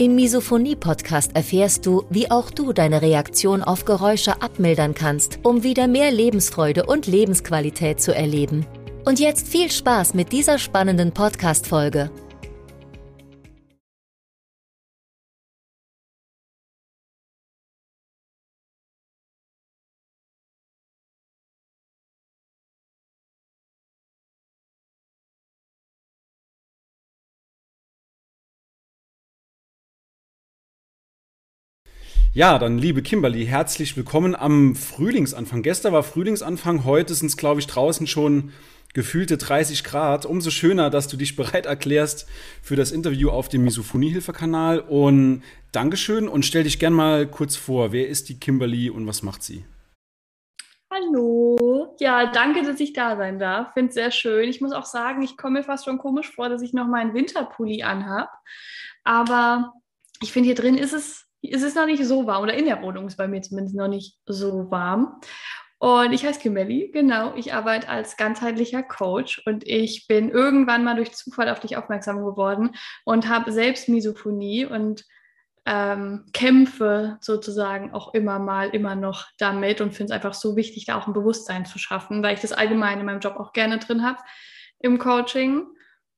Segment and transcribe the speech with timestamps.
[0.00, 5.88] Im Misophonie-Podcast erfährst du, wie auch du deine Reaktion auf Geräusche abmildern kannst, um wieder
[5.88, 8.64] mehr Lebensfreude und Lebensqualität zu erleben.
[9.04, 12.10] Und jetzt viel Spaß mit dieser spannenden Podcast-Folge.
[32.32, 35.62] Ja, dann liebe Kimberly, herzlich willkommen am Frühlingsanfang.
[35.62, 38.52] Gestern war Frühlingsanfang, heute sind es, glaube ich, draußen schon
[38.94, 40.26] gefühlte 30 Grad.
[40.26, 42.28] Umso schöner, dass du dich bereit erklärst
[42.62, 44.78] für das Interview auf dem Misophonie-Hilfe-Kanal.
[44.78, 47.90] Und Dankeschön und stell dich gern mal kurz vor.
[47.90, 49.64] Wer ist die Kimberly und was macht sie?
[50.88, 51.96] Hallo.
[51.98, 53.72] Ja, danke, dass ich da sein darf.
[53.72, 54.48] Finde es sehr schön.
[54.48, 57.12] Ich muss auch sagen, ich komme mir fast schon komisch vor, dass ich noch meinen
[57.12, 58.30] Winterpulli anhab.
[59.02, 59.72] Aber
[60.22, 62.82] ich finde, hier drin ist es es ist noch nicht so warm oder in der
[62.82, 65.20] Wohnung ist bei mir zumindest noch nicht so warm.
[65.78, 67.34] Und ich heiße Kimberly, genau.
[67.36, 72.22] Ich arbeite als ganzheitlicher Coach und ich bin irgendwann mal durch Zufall auf dich aufmerksam
[72.22, 75.06] geworden und habe selbst Misophonie und
[75.64, 80.84] ähm, kämpfe sozusagen auch immer mal, immer noch damit und finde es einfach so wichtig,
[80.84, 83.78] da auch ein Bewusstsein zu schaffen, weil ich das allgemein in meinem Job auch gerne
[83.78, 84.18] drin habe
[84.80, 85.66] im Coaching.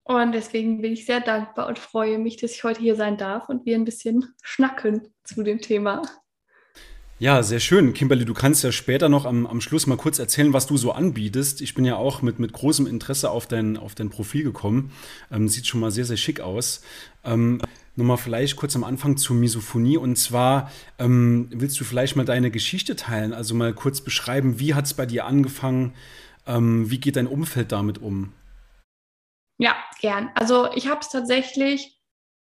[0.04, 3.48] Und deswegen bin ich sehr dankbar und freue mich, dass ich heute hier sein darf
[3.48, 6.02] und wir ein bisschen schnacken zu dem Thema.
[7.18, 7.94] Ja, sehr schön.
[7.94, 10.90] Kimberly, du kannst ja später noch am, am Schluss mal kurz erzählen, was du so
[10.90, 11.60] anbietest.
[11.60, 14.90] Ich bin ja auch mit, mit großem Interesse auf dein, auf dein Profil gekommen.
[15.30, 16.82] Ähm, sieht schon mal sehr, sehr schick aus.
[17.22, 17.60] Ähm,
[17.94, 19.98] Nochmal vielleicht kurz am Anfang zur Misophonie.
[19.98, 24.74] Und zwar ähm, willst du vielleicht mal deine Geschichte teilen, also mal kurz beschreiben, wie
[24.74, 25.92] hat es bei dir angefangen?
[26.46, 28.32] Ähm, wie geht dein Umfeld damit um?
[29.62, 30.28] Ja, gern.
[30.34, 31.96] Also ich habe es tatsächlich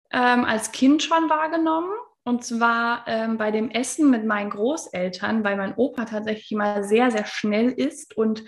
[0.09, 1.91] ähm, als Kind schon wahrgenommen.
[2.23, 7.11] Und zwar ähm, bei dem Essen mit meinen Großeltern, weil mein Opa tatsächlich immer sehr,
[7.11, 8.45] sehr schnell ist und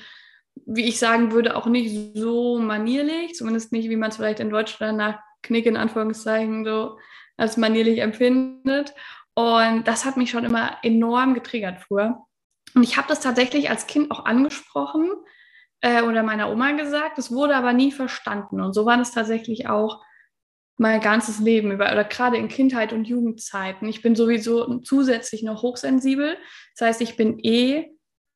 [0.66, 4.50] wie ich sagen würde, auch nicht so manierlich, zumindest nicht, wie man es vielleicht in
[4.50, 6.98] Deutschland nach Knick in Anführungszeichen so
[7.36, 8.94] als manierlich empfindet.
[9.34, 12.22] Und das hat mich schon immer enorm getriggert früher.
[12.74, 15.10] Und ich habe das tatsächlich als Kind auch angesprochen
[15.82, 17.18] äh, oder meiner Oma gesagt.
[17.18, 18.62] Es wurde aber nie verstanden.
[18.62, 20.02] Und so war es tatsächlich auch
[20.78, 23.88] mein ganzes Leben über oder gerade in Kindheit und Jugendzeiten.
[23.88, 26.38] Ich bin sowieso zusätzlich noch hochsensibel.
[26.76, 27.92] Das heißt, ich bin eh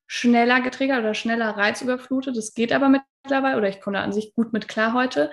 [0.06, 2.36] schneller getriggert oder schneller reizüberflutet.
[2.36, 5.32] Das geht aber mittlerweile oder ich komme da an sich gut mit klar heute.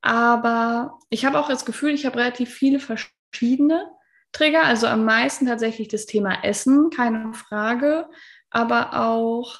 [0.00, 3.90] Aber ich habe auch das Gefühl, ich habe relativ viele verschiedene
[4.32, 4.64] Trigger.
[4.64, 8.08] Also am meisten tatsächlich das Thema Essen, keine Frage.
[8.50, 9.58] Aber auch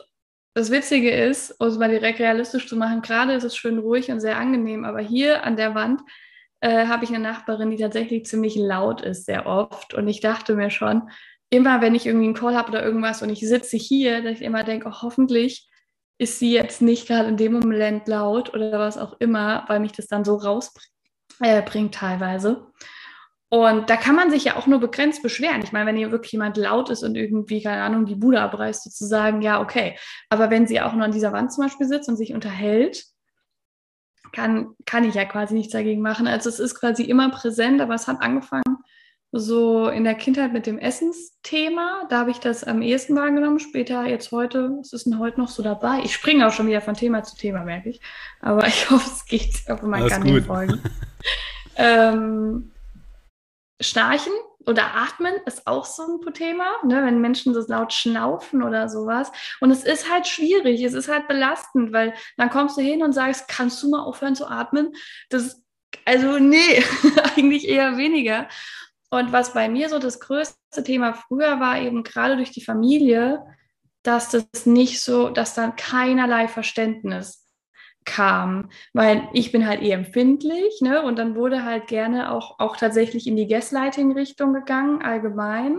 [0.55, 4.11] das Witzige ist, um es mal direkt realistisch zu machen, gerade ist es schön ruhig
[4.11, 6.01] und sehr angenehm, aber hier an der Wand
[6.61, 9.95] äh, habe ich eine Nachbarin, die tatsächlich ziemlich laut ist, sehr oft.
[9.95, 11.11] Und ich dachte mir schon,
[11.51, 14.43] immer wenn ich irgendwie einen Call habe oder irgendwas und ich sitze hier, dass ich
[14.43, 15.69] immer denke, oh, hoffentlich
[16.19, 19.93] ist sie jetzt nicht gerade in dem Moment laut oder was auch immer, weil mich
[19.93, 22.67] das dann so rausbringt äh, teilweise.
[23.55, 25.63] Und da kann man sich ja auch nur begrenzt beschweren.
[25.63, 28.83] Ich meine, wenn hier wirklich jemand laut ist und irgendwie, keine Ahnung, die Bude abreißt,
[28.83, 29.97] sozusagen, ja, okay.
[30.29, 33.05] Aber wenn sie auch nur an dieser Wand zum Beispiel sitzt und sich unterhält,
[34.33, 36.27] kann, kann ich ja quasi nichts dagegen machen.
[36.27, 38.65] Also es ist quasi immer präsent, aber es hat angefangen
[39.31, 42.09] so in der Kindheit mit dem Essensthema.
[42.09, 43.61] Da habe ich das am ehesten wahrgenommen.
[43.61, 46.01] Später, jetzt heute, was ist denn heute noch so dabei?
[46.03, 48.01] Ich springe auch schon wieder von Thema zu Thema, merke ich.
[48.41, 49.55] Aber ich hoffe, es geht.
[49.55, 50.39] Ich hoffe, man Alles kann gut.
[50.39, 50.83] den folgen.
[51.77, 52.73] ähm,
[53.81, 54.33] Schnarchen
[54.67, 57.05] oder Atmen ist auch so ein Thema, ne?
[57.05, 59.31] wenn Menschen so laut schnaufen oder sowas.
[59.61, 63.13] Und es ist halt schwierig, es ist halt belastend, weil dann kommst du hin und
[63.13, 64.95] sagst, kannst du mal aufhören zu atmen?
[65.29, 65.63] Das,
[66.05, 66.83] also nee,
[67.37, 68.49] eigentlich eher weniger.
[69.11, 73.45] Und was bei mir so das größte Thema früher war, eben gerade durch die Familie,
[74.03, 77.44] dass das nicht so, dass dann keinerlei Verständnis
[78.05, 81.03] kam, weil ich bin halt eher empfindlich, ne?
[81.03, 85.79] Und dann wurde halt gerne auch, auch tatsächlich in die Gaslighting-Richtung gegangen, allgemein.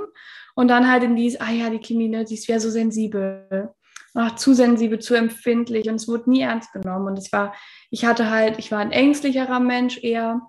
[0.56, 3.74] Und dann halt in dieses, ah ja, die Chemie, ne, die ist ja so sensibel.
[4.13, 5.89] Ach, zu sensibel, zu empfindlich.
[5.89, 7.07] Und es wurde nie ernst genommen.
[7.07, 7.54] Und es war,
[7.92, 10.42] ich hatte halt, ich war ein ängstlicherer Mensch eher.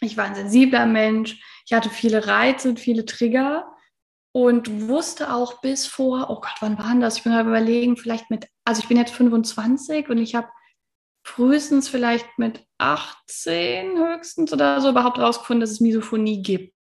[0.00, 1.40] Ich war ein sensibler Mensch.
[1.64, 3.66] Ich hatte viele Reize und viele Trigger
[4.32, 7.18] und wusste auch bis vor, oh Gott, wann waren das?
[7.18, 10.48] Ich bin gerade überlegen, vielleicht mit, also ich bin jetzt 25 und ich habe
[11.24, 16.74] frühestens vielleicht mit 18 höchstens oder so überhaupt rausgefunden, dass es Misophonie gibt.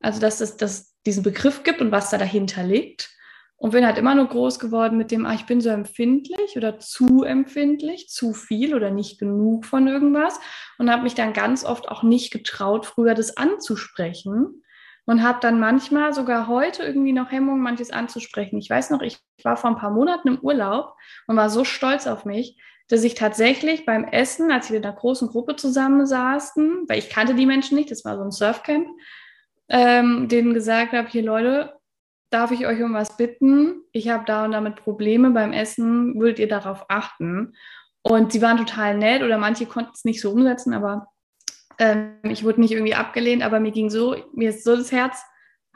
[0.00, 3.10] Also dass es dass diesen Begriff gibt und was da dahinter liegt.
[3.56, 6.78] Und bin halt immer nur groß geworden mit dem, ah, ich bin so empfindlich oder
[6.78, 10.40] zu empfindlich, zu viel oder nicht genug von irgendwas.
[10.78, 14.62] Und habe mich dann ganz oft auch nicht getraut, früher das anzusprechen.
[15.04, 18.58] Und habe dann manchmal sogar heute irgendwie noch Hemmungen, manches anzusprechen.
[18.58, 20.94] Ich weiß noch, ich war vor ein paar Monaten im Urlaub
[21.26, 22.56] und war so stolz auf mich,
[22.90, 27.34] dass ich tatsächlich beim Essen, als wir in einer großen Gruppe zusammensaßen, weil ich kannte
[27.34, 28.88] die Menschen nicht, das war so ein Surfcamp,
[29.68, 31.72] ähm, denen gesagt habe, hier Leute,
[32.30, 33.82] darf ich euch um was bitten?
[33.92, 37.54] Ich habe da und damit Probleme beim Essen, würdet ihr darauf achten?
[38.02, 41.06] Und sie waren total nett oder manche konnten es nicht so umsetzen, aber
[41.78, 45.22] ähm, ich wurde nicht irgendwie abgelehnt, aber mir ging so, mir ist so das Herz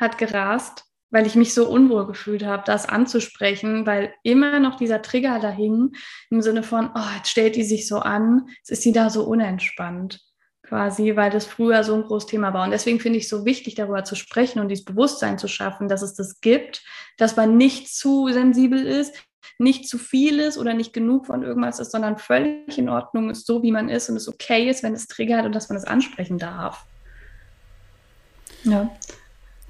[0.00, 0.84] hat gerast,
[1.14, 5.48] weil ich mich so unwohl gefühlt habe, das anzusprechen, weil immer noch dieser Trigger da
[5.48, 5.92] hing,
[6.28, 9.22] im Sinne von, oh, jetzt stellt die sich so an, jetzt ist sie da so
[9.22, 10.20] unentspannt
[10.64, 12.64] quasi, weil das früher so ein großes Thema war.
[12.64, 15.86] Und deswegen finde ich es so wichtig, darüber zu sprechen und dieses Bewusstsein zu schaffen,
[15.86, 16.82] dass es das gibt,
[17.16, 19.14] dass man nicht zu sensibel ist,
[19.56, 23.46] nicht zu viel ist oder nicht genug von irgendwas ist, sondern völlig in Ordnung ist,
[23.46, 25.84] so wie man ist und es okay ist, wenn es triggert und dass man es
[25.84, 26.86] ansprechen darf.
[28.64, 28.90] Ja.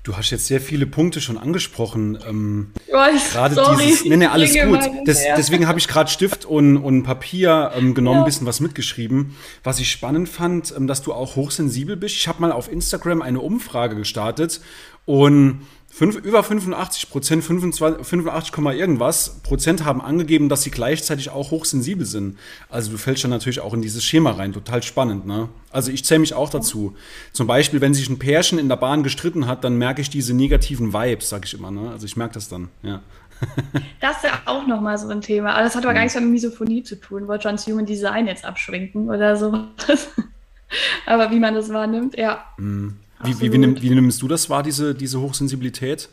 [0.05, 2.19] Du hast jetzt sehr viele Punkte schon angesprochen.
[2.29, 4.05] Ähm, oh, gerade sorry, dieses.
[4.05, 4.81] Nee, nee, alles gut.
[5.06, 9.35] Des, deswegen habe ich gerade Stift und, und Papier ähm, genommen, ein bisschen was mitgeschrieben.
[9.62, 12.17] Was ich spannend fand, ähm, dass du auch hochsensibel bist.
[12.17, 14.61] Ich habe mal auf Instagram eine Umfrage gestartet
[15.06, 15.62] und
[15.96, 22.05] Fünf, über 85 Prozent, 25, 85, irgendwas Prozent haben angegeben, dass sie gleichzeitig auch hochsensibel
[22.05, 22.37] sind.
[22.69, 24.52] Also du fällst dann natürlich auch in dieses Schema rein.
[24.52, 25.49] Total spannend, ne?
[25.70, 26.96] Also ich zähle mich auch dazu.
[27.32, 30.35] Zum Beispiel, wenn sich ein Pärchen in der Bahn gestritten hat, dann merke ich diese
[30.35, 31.93] negativen Vibes, sag ich immer, ne?
[31.93, 33.00] Also ich merke das dann, ja.
[34.00, 35.52] Das ist ja auch nochmal so ein Thema.
[35.52, 37.29] Aber das hat aber gar nichts mit Misophonie zu tun.
[37.29, 39.52] Wollte schon Human Design jetzt abschwenken oder so.
[41.06, 42.44] aber wie man das wahrnimmt, ja.
[42.58, 42.97] Mhm.
[43.25, 46.09] Wie, wie, wie, nimm, wie, nimmst du das wahr, diese, diese Hochsensibilität?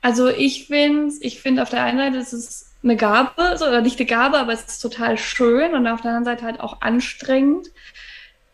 [0.00, 3.98] Also ich finde, ich finde auf der einen Seite ist es eine Gabe, oder nicht
[3.98, 7.70] eine Gabe, aber es ist total schön und auf der anderen Seite halt auch anstrengend.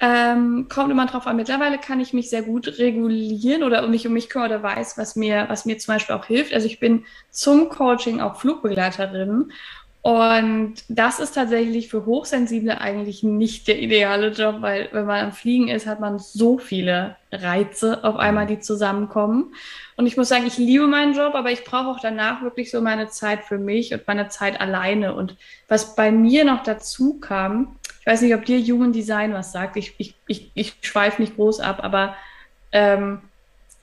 [0.00, 1.36] Ähm, kommt immer drauf an.
[1.36, 5.16] Mittlerweile kann ich mich sehr gut regulieren oder mich um mich kümmern oder weiß, was
[5.16, 6.52] mir, was mir zum Beispiel auch hilft.
[6.52, 9.52] Also ich bin zum Coaching auch Flugbegleiterin
[10.04, 15.32] und das ist tatsächlich für Hochsensible eigentlich nicht der ideale Job, weil wenn man am
[15.32, 19.54] Fliegen ist, hat man so viele Reize auf einmal, die zusammenkommen.
[19.96, 22.82] Und ich muss sagen, ich liebe meinen Job, aber ich brauche auch danach wirklich so
[22.82, 25.14] meine Zeit für mich und meine Zeit alleine.
[25.14, 29.52] Und was bei mir noch dazu kam, ich weiß nicht, ob dir Human Design was
[29.52, 32.14] sagt, ich, ich, ich, ich schweife nicht groß ab, aber
[32.72, 33.22] ähm,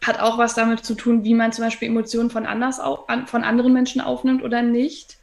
[0.05, 2.79] hat auch was damit zu tun, wie man zum Beispiel Emotionen von, anders,
[3.25, 5.17] von anderen Menschen aufnimmt oder nicht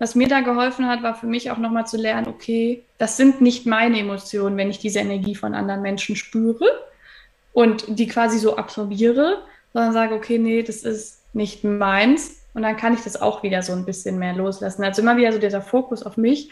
[0.00, 3.42] was mir da geholfen hat, war für mich auch nochmal zu lernen, okay, das sind
[3.42, 6.64] nicht meine Emotionen, wenn ich diese Energie von anderen Menschen spüre
[7.52, 9.42] und die quasi so absorbiere,
[9.74, 12.40] sondern sage, okay, nee, das ist nicht meins.
[12.54, 14.82] Und dann kann ich das auch wieder so ein bisschen mehr loslassen.
[14.82, 16.50] Also immer wieder so dieser Fokus auf mich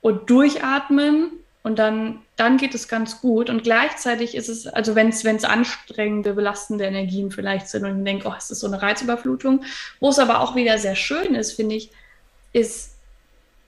[0.00, 1.32] und durchatmen
[1.62, 3.50] und dann, dann geht es ganz gut.
[3.50, 8.26] Und gleichzeitig ist es, also wenn es, anstrengende, belastende Energien vielleicht sind und ich denke,
[8.26, 9.64] oh, es ist so eine Reizüberflutung,
[10.00, 11.90] wo es aber auch wieder sehr schön ist, finde ich,
[12.56, 12.96] ist,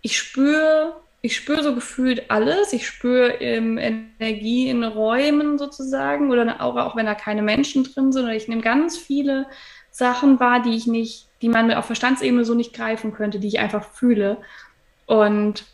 [0.01, 2.73] ich spüre, ich spüre so gefühlt alles.
[2.73, 8.13] Ich spüre ähm, Energie in Räumen sozusagen oder auch, auch wenn da keine Menschen drin
[8.13, 8.25] sind.
[8.25, 9.47] Oder ich nehme ganz viele
[9.91, 13.59] Sachen wahr, die ich nicht, die man auf Verstandsebene so nicht greifen könnte, die ich
[13.59, 14.39] einfach fühle.
[15.07, 15.65] Und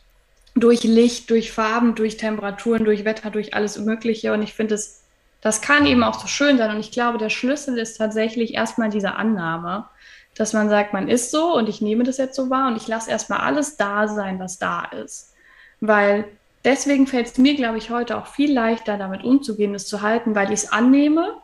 [0.56, 4.32] durch Licht, durch Farben, durch Temperaturen, durch Wetter, durch alles Mögliche.
[4.32, 5.04] Und ich finde, das,
[5.40, 6.74] das kann eben auch so schön sein.
[6.74, 9.88] Und ich glaube, der Schlüssel ist tatsächlich erstmal diese Annahme
[10.36, 12.88] dass man sagt, man ist so und ich nehme das jetzt so wahr und ich
[12.88, 15.32] lasse erstmal alles da sein, was da ist.
[15.80, 16.24] Weil
[16.64, 20.34] deswegen fällt es mir, glaube ich, heute auch viel leichter, damit umzugehen, es zu halten,
[20.34, 21.34] weil ich es annehme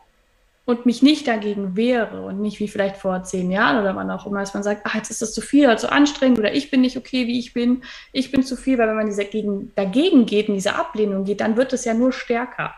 [0.65, 4.27] und mich nicht dagegen wehre und nicht wie vielleicht vor zehn Jahren oder wann auch
[4.27, 6.69] immer, dass man sagt, ach, jetzt ist das zu viel oder zu anstrengend oder ich
[6.69, 9.71] bin nicht okay, wie ich bin, ich bin zu viel, weil wenn man diese gegen,
[9.75, 12.73] dagegen geht, in diese Ablehnung geht, dann wird es ja nur stärker.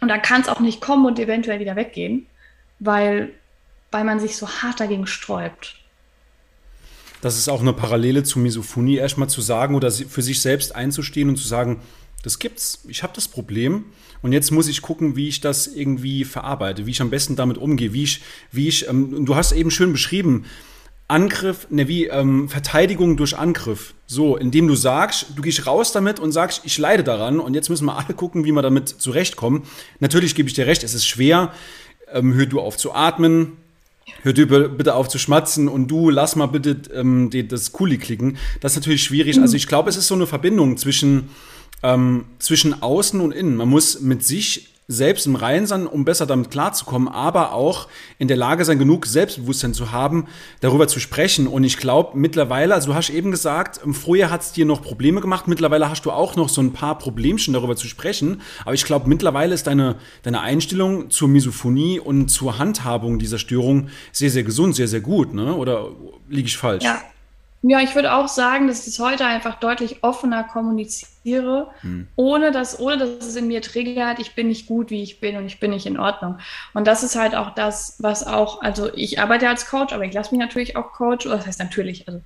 [0.00, 2.26] Und dann kann es auch nicht kommen und eventuell wieder weggehen,
[2.78, 3.34] weil
[3.90, 5.76] weil man sich so hart dagegen sträubt.
[7.20, 11.28] Das ist auch eine Parallele zu Misophonie, erstmal zu sagen oder für sich selbst einzustehen
[11.28, 11.80] und zu sagen,
[12.22, 13.86] das gibt's, ich habe das Problem
[14.22, 17.58] und jetzt muss ich gucken, wie ich das irgendwie verarbeite, wie ich am besten damit
[17.58, 20.44] umgehe, wie ich, wie ich, ähm, du hast eben schön beschrieben,
[21.08, 23.94] Angriff, ne, wie ähm, Verteidigung durch Angriff.
[24.06, 27.68] So, indem du sagst, du gehst raus damit und sagst, ich leide daran und jetzt
[27.68, 29.64] müssen wir alle gucken, wie wir damit zurechtkommen.
[29.98, 31.52] Natürlich gebe ich dir recht, es ist schwer.
[32.12, 33.56] Ähm, hör du auf zu atmen,
[34.22, 37.98] hör du bitte auf zu schmatzen und du lass mal bitte ähm, die, das Kuli
[37.98, 38.36] klicken.
[38.60, 39.36] Das ist natürlich schwierig.
[39.36, 39.42] Mhm.
[39.42, 41.30] Also ich glaube, es ist so eine Verbindung zwischen,
[41.82, 43.56] ähm, zwischen außen und innen.
[43.56, 47.86] Man muss mit sich selbst im Reinen sein, um besser damit klarzukommen, aber auch
[48.18, 50.26] in der Lage sein, genug Selbstbewusstsein zu haben,
[50.60, 51.46] darüber zu sprechen.
[51.46, 55.20] Und ich glaube mittlerweile, also du hast eben gesagt, früher hat es dir noch Probleme
[55.20, 58.42] gemacht, mittlerweile hast du auch noch so ein paar Problemchen darüber zu sprechen.
[58.64, 59.94] Aber ich glaube, mittlerweile ist deine,
[60.24, 65.32] deine Einstellung zur Misophonie und zur Handhabung dieser Störung sehr, sehr gesund, sehr, sehr gut.
[65.32, 65.54] Ne?
[65.54, 65.90] Oder
[66.28, 66.82] liege ich falsch?
[66.82, 67.00] Ja,
[67.62, 72.08] ja, ich würde auch sagen, dass ich es heute einfach deutlich offener kommuniziere, hm.
[72.16, 75.36] ohne, dass, ohne dass es in mir triggert, ich bin nicht gut, wie ich bin
[75.36, 76.38] und ich bin nicht in Ordnung.
[76.72, 80.14] Und das ist halt auch das, was auch, also ich arbeite als Coach, aber ich
[80.14, 82.22] lasse mich natürlich auch Coach, oder das heißt natürlich, also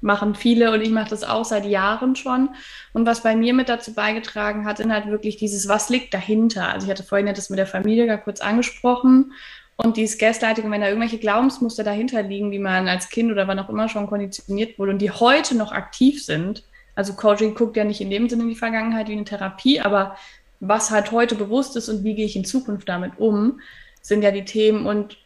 [0.00, 2.50] machen viele und ich mache das auch seit Jahren schon.
[2.92, 6.68] Und was bei mir mit dazu beigetragen hat, sind halt wirklich dieses, was liegt dahinter.
[6.68, 9.32] Also ich hatte vorhin ja das mit der Familie gar kurz angesprochen
[9.78, 13.60] und dieses Gaslighting, wenn da irgendwelche Glaubensmuster dahinter liegen, wie man als Kind oder wann
[13.60, 16.64] auch immer schon konditioniert wurde und die heute noch aktiv sind,
[16.96, 20.16] also Coaching guckt ja nicht in dem Sinne in die Vergangenheit wie eine Therapie, aber
[20.58, 23.60] was halt heute bewusst ist und wie gehe ich in Zukunft damit um,
[24.02, 24.84] sind ja die Themen.
[24.84, 25.16] Und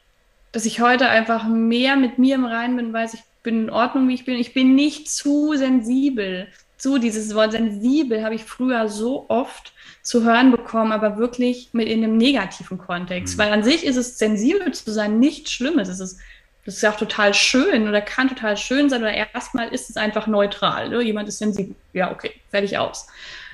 [0.53, 4.07] dass ich heute einfach mehr mit mir im Reinen bin, weiß ich bin in Ordnung,
[4.09, 4.37] wie ich bin.
[4.37, 6.49] Ich bin nicht zu sensibel.
[6.77, 11.89] Zu dieses Wort sensibel habe ich früher so oft zu hören bekommen, aber wirklich mit
[11.89, 13.37] in einem negativen Kontext.
[13.37, 13.43] Mhm.
[13.43, 15.89] Weil an sich ist es sensibel zu sein nichts Schlimmes.
[15.89, 16.19] Es ist,
[16.65, 19.97] das ist ja auch total schön oder kann total schön sein oder erstmal ist es
[19.97, 20.89] einfach neutral.
[20.89, 21.03] Ne?
[21.03, 21.77] Jemand ist sensibel.
[21.93, 23.07] Ja, okay, fertig aus.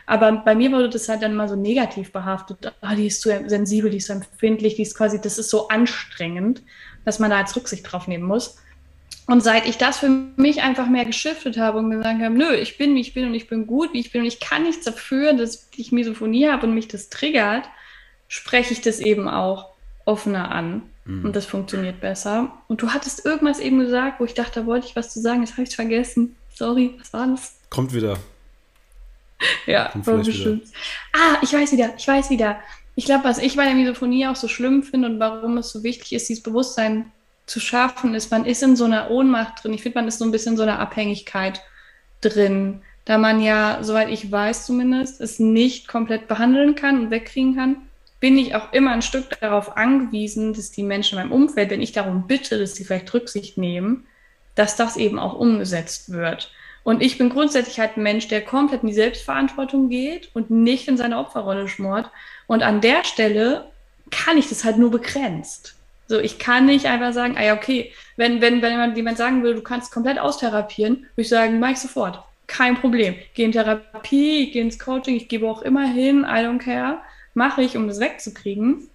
[0.07, 2.73] Aber bei mir wurde das halt dann mal so negativ behaftet.
[2.81, 5.69] Oh, die ist zu sensibel, die ist so empfindlich, die ist quasi, das ist so
[5.69, 6.63] anstrengend,
[7.05, 8.57] dass man da jetzt Rücksicht drauf nehmen muss.
[9.29, 12.79] Und seit ich das für mich einfach mehr geschiftet habe und gesagt habe, nö, ich
[12.79, 14.87] bin, wie ich bin und ich bin gut, wie ich bin und ich kann nichts
[14.87, 17.69] dafür, dass ich Misophonie habe und mich das triggert,
[18.27, 19.75] spreche ich das eben auch
[20.07, 20.85] offener an.
[21.05, 21.27] Mhm.
[21.27, 22.55] Und das funktioniert besser.
[22.69, 25.43] Und du hattest irgendwas eben gesagt, wo ich dachte, da wollte ich was zu sagen,
[25.43, 26.35] das habe ich vergessen.
[26.55, 27.55] Sorry, was war das?
[27.69, 28.17] Kommt wieder.
[29.67, 30.63] ja, Kommt war bestimmt.
[30.63, 30.73] Wieder.
[31.13, 32.61] Ah, ich weiß wieder, ich weiß wieder.
[32.95, 35.83] Ich glaube, was ich bei der Misophonie auch so schlimm finde und warum es so
[35.83, 37.13] wichtig ist, dieses Bewusstsein
[37.49, 38.31] zu schaffen ist.
[38.31, 39.75] Man ist in so einer Ohnmacht drin.
[39.75, 41.63] Ich finde, man ist so ein bisschen in so einer Abhängigkeit
[42.21, 47.57] drin, da man ja, soweit ich weiß zumindest, es nicht komplett behandeln kann und wegkriegen
[47.57, 47.77] kann,
[48.21, 51.81] bin ich auch immer ein Stück darauf angewiesen, dass die Menschen in meinem Umfeld, wenn
[51.81, 54.07] ich darum bitte, dass sie vielleicht Rücksicht nehmen,
[54.57, 56.51] dass das eben auch umgesetzt wird.
[56.83, 60.89] Und ich bin grundsätzlich halt ein Mensch, der komplett in die Selbstverantwortung geht und nicht
[60.89, 62.11] in seine Opferrolle schmort.
[62.47, 63.71] Und an der Stelle
[64.11, 65.78] kann ich das halt nur begrenzt.
[66.09, 69.55] So, ich kann nicht einfach sagen, ah ja, okay, wenn, wenn, wenn jemand sagen will,
[69.55, 72.25] du kannst komplett austherapieren, würde ich sagen, mach ich sofort.
[72.47, 73.15] Kein Problem.
[73.35, 76.99] Geh in Therapie, geh ins Coaching, ich gebe auch immer hin, I don't care.
[77.35, 78.89] Mache ich, um das wegzukriegen.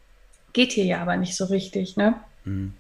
[0.54, 2.16] Geht hier ja aber nicht so richtig, ne?
[2.46, 2.74] Mhm.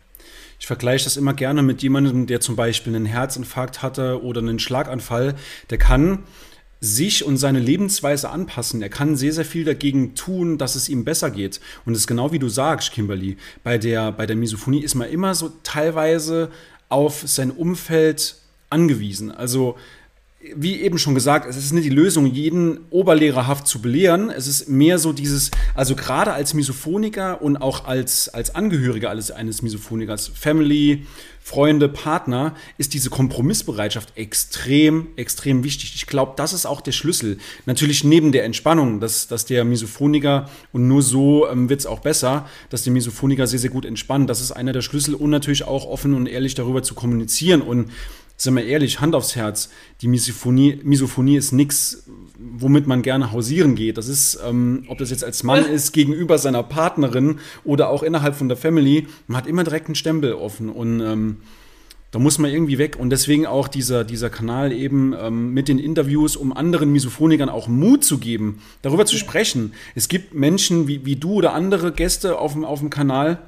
[0.59, 4.59] Ich vergleiche das immer gerne mit jemandem, der zum Beispiel einen Herzinfarkt hatte oder einen
[4.59, 5.35] Schlaganfall.
[5.69, 6.23] Der kann
[6.83, 8.81] sich und seine Lebensweise anpassen.
[8.81, 11.61] Er kann sehr, sehr viel dagegen tun, dass es ihm besser geht.
[11.85, 15.09] Und es ist genau wie du sagst, Kimberly, bei der, bei der Misophonie ist man
[15.09, 16.51] immer so teilweise
[16.89, 18.35] auf sein Umfeld
[18.69, 19.31] angewiesen.
[19.31, 19.77] Also
[20.55, 24.29] wie eben schon gesagt, es ist nicht die Lösung, jeden oberlehrerhaft zu belehren.
[24.29, 29.31] Es ist mehr so dieses, also gerade als Misophoniker und auch als, als Angehöriger eines,
[29.31, 31.05] eines Misophonikers, Family,
[31.45, 35.93] Freunde, Partner, ist diese Kompromissbereitschaft extrem, extrem wichtig.
[35.95, 37.37] Ich glaube, das ist auch der Schlüssel.
[37.65, 41.99] Natürlich neben der Entspannung, dass, dass der Misophoniker, und nur so ähm, wird es auch
[41.99, 44.29] besser, dass der Misophoniker sehr, sehr gut entspannt.
[44.29, 47.61] Das ist einer der Schlüssel und natürlich auch offen und ehrlich darüber zu kommunizieren.
[47.61, 47.91] Und
[48.37, 49.69] sind wir ehrlich, Hand aufs Herz,
[50.01, 52.05] die Misophonie, Misophonie ist nichts,
[52.51, 53.97] womit man gerne hausieren geht.
[53.97, 58.35] Das ist, ähm, ob das jetzt als Mann ist, gegenüber seiner Partnerin oder auch innerhalb
[58.35, 61.37] von der Family, man hat immer direkt einen Stempel offen und ähm,
[62.13, 62.97] da muss man irgendwie weg.
[62.99, 67.67] Und deswegen auch dieser, dieser Kanal eben ähm, mit den Interviews, um anderen Misophonikern auch
[67.67, 69.73] Mut zu geben, darüber zu sprechen.
[69.95, 73.39] Es gibt Menschen wie, wie du oder andere Gäste auf dem, auf dem Kanal,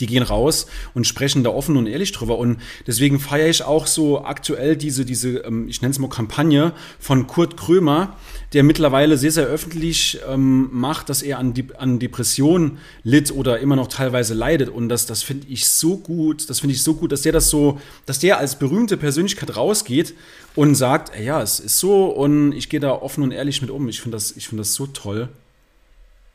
[0.00, 2.38] die gehen raus und sprechen da offen und ehrlich drüber.
[2.38, 6.72] Und deswegen feiere ich auch so aktuell diese, diese ähm, ich nenne es mal Kampagne
[6.98, 8.16] von Kurt Krömer,
[8.52, 13.76] der mittlerweile sehr, sehr öffentlich ähm, macht, dass er an, an Depressionen litt oder immer
[13.76, 14.68] noch teilweise leidet.
[14.68, 17.50] Und das, das finde ich so gut, das finde ich so gut, dass der das
[17.50, 20.14] so, dass der als berühmte Persönlichkeit rausgeht
[20.54, 23.88] und sagt, ja, es ist so und ich gehe da offen und ehrlich mit um.
[23.88, 25.28] Ich finde das, ich finde das so toll.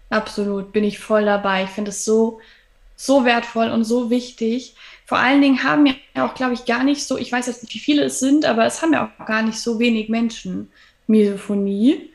[0.10, 1.63] Absolut, bin ich voll dabei.
[1.63, 2.39] Ich finde es so
[2.96, 5.96] so wertvoll und so wichtig, vor allen Dingen haben ja
[6.26, 8.66] auch, glaube ich, gar nicht so, ich weiß jetzt nicht, wie viele es sind, aber
[8.66, 10.72] es haben ja auch gar nicht so wenig Menschen
[11.08, 12.10] Misophonie.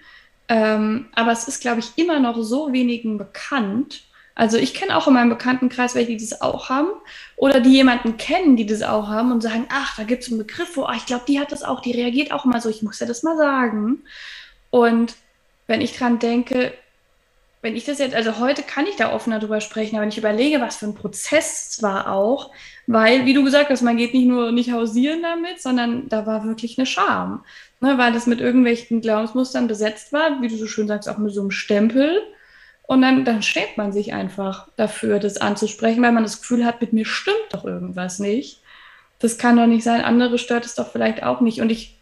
[0.49, 4.03] Ähm, aber es ist, glaube ich, immer noch so wenigen bekannt.
[4.35, 6.91] Also ich kenne auch in meinem Bekanntenkreis welche, die das auch haben
[7.37, 10.39] oder die jemanden kennen, die das auch haben und sagen, ach, da gibt es einen
[10.39, 12.83] Begriff, wo, ach, ich glaube, die hat das auch, die reagiert auch immer so, ich
[12.83, 14.05] muss ja das mal sagen.
[14.71, 15.17] Und
[15.67, 16.73] wenn ich dran denke,
[17.61, 20.19] wenn ich das jetzt, also heute kann ich da offener drüber sprechen, aber wenn ich
[20.19, 22.53] überlege, was für ein Prozess es war auch,
[22.87, 26.45] weil, wie du gesagt hast, man geht nicht nur nicht hausieren damit, sondern da war
[26.45, 27.45] wirklich eine Scham,
[27.81, 31.35] ne, weil das mit irgendwelchen Glaubensmustern besetzt war, wie du so schön sagst, auch mit
[31.35, 32.23] so einem Stempel.
[32.87, 36.81] Und dann, dann schämt man sich einfach dafür, das anzusprechen, weil man das Gefühl hat,
[36.81, 38.63] mit mir stimmt doch irgendwas nicht.
[39.19, 41.61] Das kann doch nicht sein, andere stört es doch vielleicht auch nicht.
[41.61, 41.99] Und ich,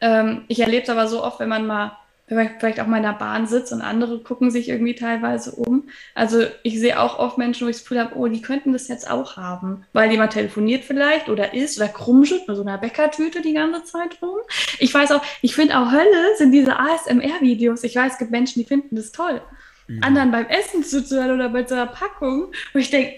[0.00, 1.98] ähm, ich erlebe es aber so oft, wenn man mal
[2.30, 5.88] vielleicht auch mal in der Bahn sitzt und andere gucken sich irgendwie teilweise um.
[6.14, 8.86] Also ich sehe auch oft Menschen, wo ich das Gefühl habe, oh, die könnten das
[8.86, 13.42] jetzt auch haben, weil jemand telefoniert vielleicht oder isst oder krumschelt mit so einer Bäckertüte
[13.42, 14.38] die ganze Zeit rum.
[14.78, 17.82] Ich weiß auch, ich finde auch Hölle sind diese ASMR-Videos.
[17.82, 19.40] Ich weiß, es gibt Menschen, die finden das toll.
[19.88, 20.02] Mhm.
[20.04, 23.14] Anderen beim Essen zuzuhören oder bei so einer Packung, wo ich denke,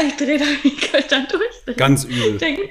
[0.00, 0.76] ich drehe da wie
[1.08, 1.76] dann durch.
[1.76, 2.34] Ganz übel.
[2.34, 2.68] Ich denke,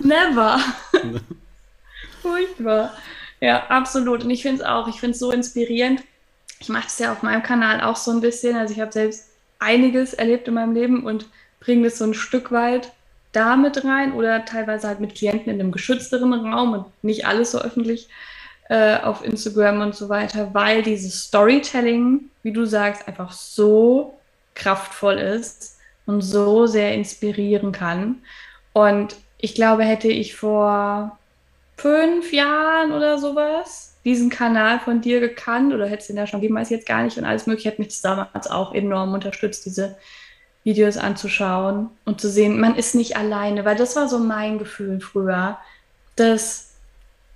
[0.00, 0.58] never.
[2.22, 2.94] Furchtbar.
[3.40, 4.24] Ja, absolut.
[4.24, 6.02] Und ich finde es auch, ich finde es so inspirierend.
[6.60, 8.56] Ich mache es ja auf meinem Kanal auch so ein bisschen.
[8.56, 9.28] Also ich habe selbst
[9.58, 11.26] einiges erlebt in meinem Leben und
[11.60, 12.92] bringe das so ein Stück weit
[13.32, 17.50] da mit rein oder teilweise halt mit Klienten in einem geschützteren Raum und nicht alles
[17.50, 18.08] so öffentlich
[18.68, 24.18] äh, auf Instagram und so weiter, weil dieses Storytelling, wie du sagst, einfach so
[24.54, 28.22] kraftvoll ist und so sehr inspirieren kann.
[28.72, 31.18] Und ich glaube, hätte ich vor
[31.76, 36.40] fünf Jahren oder sowas diesen Kanal von dir gekannt oder hätte es den ja schon
[36.40, 39.12] gegeben, weiß ich jetzt gar nicht und alles mögliche hat mich das damals auch enorm
[39.12, 39.96] unterstützt, diese
[40.62, 45.00] Videos anzuschauen und zu sehen, man ist nicht alleine, weil das war so mein Gefühl
[45.00, 45.58] früher,
[46.14, 46.74] dass,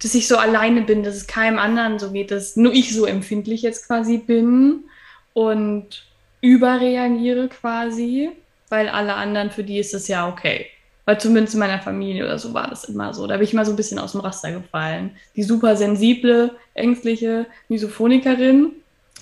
[0.01, 3.05] dass ich so alleine bin, dass es keinem anderen so geht, dass nur ich so
[3.05, 4.85] empfindlich jetzt quasi bin
[5.33, 6.07] und
[6.41, 8.31] überreagiere quasi,
[8.69, 10.67] weil alle anderen, für die ist es ja okay.
[11.05, 13.27] Weil zumindest in meiner Familie oder so war das immer so.
[13.27, 15.17] Da bin ich mal so ein bisschen aus dem Raster gefallen.
[15.37, 18.73] Die super sensible, ängstliche Misophonikerin.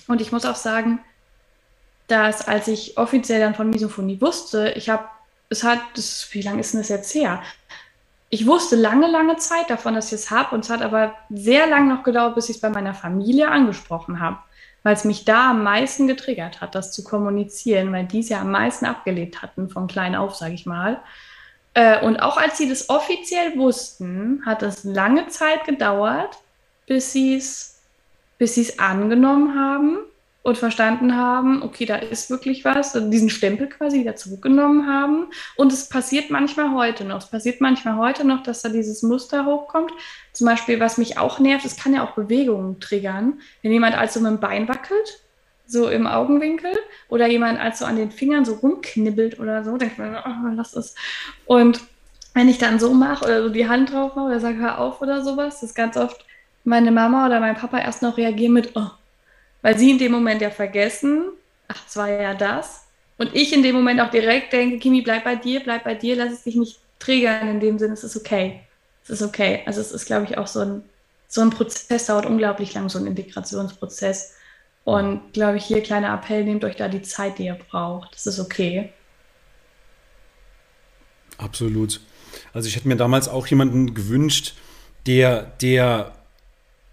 [0.07, 0.99] Und ich muss auch sagen,
[2.09, 5.05] dass als ich offiziell dann von Misophonie wusste, ich habe,
[5.49, 7.41] es hat, das, wie lange ist denn das jetzt her?
[8.29, 10.53] Ich wusste lange, lange Zeit davon, dass ich es habe.
[10.53, 14.19] Und es hat aber sehr lange noch gedauert, bis ich es bei meiner Familie angesprochen
[14.19, 14.37] habe.
[14.83, 18.41] Weil es mich da am meisten getriggert hat, das zu kommunizieren, weil die es ja
[18.41, 21.01] am meisten abgelehnt hatten, von klein auf, sage ich mal.
[21.79, 26.37] Äh, und auch als sie das offiziell wussten, hat es lange Zeit gedauert,
[26.87, 27.79] bis sie es
[28.37, 29.99] bis es angenommen haben
[30.43, 35.27] und verstanden haben, okay, da ist wirklich was, diesen Stempel quasi wieder zurückgenommen haben.
[35.55, 37.19] Und es passiert manchmal heute noch.
[37.19, 39.91] Es passiert manchmal heute noch, dass da dieses Muster hochkommt.
[40.33, 43.39] Zum Beispiel, was mich auch nervt, es kann ja auch Bewegungen triggern.
[43.61, 45.21] Wenn jemand also mit dem Bein wackelt,
[45.69, 46.71] so im Augenwinkel
[47.09, 50.75] oder jemand als so an den Fingern so rumknibbelt oder so, denkt man, oh, lass
[50.75, 50.95] es.
[51.45, 51.81] Und
[52.33, 55.01] wenn ich dann so mache oder so die Hand drauf mache oder sage, hör auf
[55.01, 56.25] oder sowas, ist ganz oft
[56.63, 58.89] meine Mama oder mein Papa erst noch reagieren mit, oh,
[59.61, 61.25] weil sie in dem Moment ja vergessen,
[61.67, 62.85] ach, es war ja das.
[63.17, 66.15] Und ich in dem Moment auch direkt denke, Kimi, bleib bei dir, bleib bei dir,
[66.15, 68.61] lass es dich nicht triggern in dem Sinne, es ist okay.
[69.03, 69.61] Es ist okay.
[69.65, 70.83] Also es ist, glaube ich, auch so ein,
[71.27, 74.35] so ein Prozess, dauert unglaublich lang, so ein Integrationsprozess.
[74.83, 78.13] Und glaube ich, hier kleiner Appell, nehmt euch da die Zeit, die ihr braucht.
[78.15, 78.91] Das ist okay.
[81.37, 82.01] Absolut.
[82.53, 84.55] Also ich hätte mir damals auch jemanden gewünscht,
[85.05, 86.13] der, der,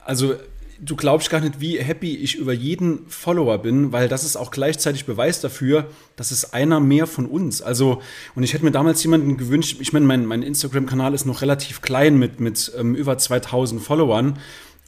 [0.04, 0.36] also
[0.80, 4.50] du glaubst gar nicht, wie happy ich über jeden Follower bin, weil das ist auch
[4.50, 7.62] gleichzeitig Beweis dafür, dass es einer mehr von uns.
[7.62, 8.02] Also,
[8.34, 11.80] und ich hätte mir damals jemanden gewünscht, ich meine, mein, mein Instagram-Kanal ist noch relativ
[11.80, 14.38] klein mit, mit ähm, über 2000 Followern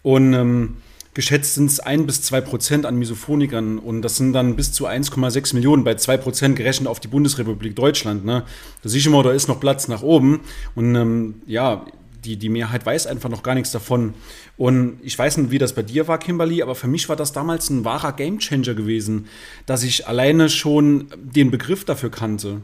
[0.03, 0.77] und ähm,
[1.15, 4.87] geschätzt sind es ein bis zwei Prozent an Misophonikern und das sind dann bis zu
[4.87, 8.25] 1,6 Millionen bei zwei Prozent gerechnet auf die Bundesrepublik Deutschland.
[8.25, 8.45] Ne?
[8.83, 10.41] Da sehe ich immer, da ist noch Platz nach oben
[10.75, 11.85] und ähm, ja,
[12.25, 14.15] die, die Mehrheit weiß einfach noch gar nichts davon.
[14.57, 17.33] Und ich weiß nicht, wie das bei dir war, Kimberly, aber für mich war das
[17.33, 19.27] damals ein wahrer Gamechanger gewesen,
[19.67, 22.61] dass ich alleine schon den Begriff dafür kannte.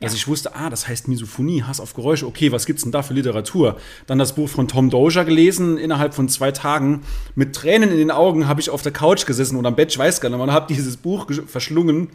[0.00, 0.16] Dass ja.
[0.16, 2.26] ich wusste, ah, das heißt Misophonie, Hass auf Geräusche.
[2.26, 3.80] Okay, was gibt's denn da für Literatur?
[4.06, 7.02] Dann das Buch von Tom Dozier gelesen, innerhalb von zwei Tagen.
[7.34, 9.98] Mit Tränen in den Augen habe ich auf der Couch gesessen oder am Bett, ich
[9.98, 12.10] weiß gar nicht, man habe dieses Buch verschlungen.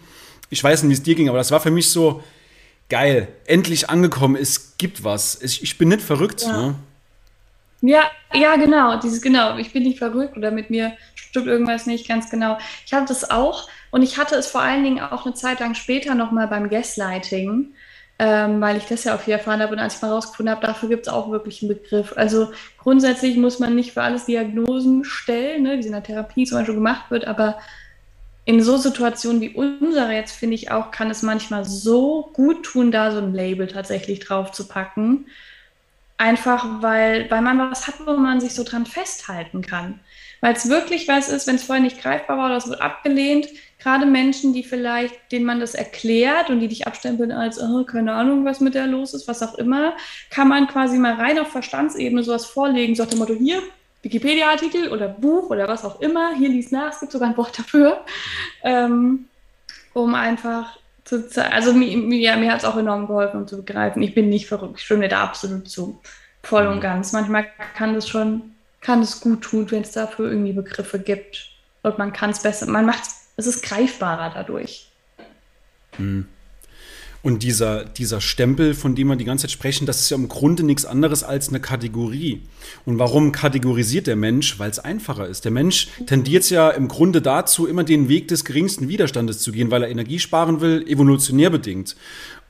[0.51, 2.21] Ich weiß nicht, wie es dir ging, aber das war für mich so
[2.87, 3.29] geil.
[3.45, 5.41] Endlich angekommen, es gibt was.
[5.41, 6.43] Ich, ich bin nicht verrückt.
[6.43, 6.67] Ja.
[6.67, 6.75] Ne?
[7.81, 8.99] Ja, ja, genau.
[8.99, 9.57] Dieses genau.
[9.57, 12.59] Ich bin nicht verrückt oder mit mir stimmt irgendwas nicht ganz genau.
[12.85, 15.75] Ich hatte das auch und ich hatte es vor allen Dingen auch eine Zeit lang
[15.75, 17.73] später nochmal beim Gaslighting.
[18.23, 20.65] ähm, weil ich das ja auch viel erfahren habe und als ich mal rausgefunden habe,
[20.65, 22.13] dafür gibt es auch wirklich einen Begriff.
[22.15, 26.59] Also grundsätzlich muss man nicht für alles Diagnosen stellen, ne, die in der Therapie zum
[26.59, 27.57] Beispiel gemacht wird, aber
[28.45, 32.91] in so Situationen wie unsere jetzt finde ich auch, kann es manchmal so gut tun,
[32.91, 35.25] da so ein Label tatsächlich drauf zu packen.
[36.21, 40.01] Einfach weil, weil man was hat, wo man sich so dran festhalten kann.
[40.39, 43.47] Weil es wirklich was ist, wenn es vorher nicht greifbar war oder es wird abgelehnt,
[43.79, 48.13] gerade Menschen, die vielleicht, denen man das erklärt und die dich abstempeln als, oh, keine
[48.13, 49.93] Ahnung, was mit der los ist, was auch immer,
[50.29, 53.63] kann man quasi mal rein auf Verstandsebene sowas vorlegen, so nach dem Motto, hier,
[54.03, 57.57] Wikipedia-Artikel oder Buch oder was auch immer, hier liest nach, es gibt sogar ein Wort
[57.57, 58.05] dafür,
[58.61, 59.25] ähm,
[59.95, 64.01] um einfach zu also mir, mir, mir hat es auch enorm geholfen, um zu begreifen,
[64.01, 65.99] ich bin nicht verrückt, ich stimme da absolut zu,
[66.43, 66.81] voll und mhm.
[66.81, 67.11] ganz.
[67.11, 71.49] Manchmal kann das schon, kann es gut tun, wenn es dafür irgendwie Begriffe gibt
[71.81, 73.01] und man kann es besser, man macht
[73.37, 74.91] es ist greifbarer dadurch.
[75.97, 76.27] Mhm.
[77.23, 80.27] Und dieser, dieser Stempel, von dem wir die ganze Zeit sprechen, das ist ja im
[80.27, 82.41] Grunde nichts anderes als eine Kategorie.
[82.85, 84.57] Und warum kategorisiert der Mensch?
[84.57, 85.45] Weil es einfacher ist.
[85.45, 89.69] Der Mensch tendiert ja im Grunde dazu, immer den Weg des geringsten Widerstandes zu gehen,
[89.69, 91.95] weil er Energie sparen will, evolutionär bedingt.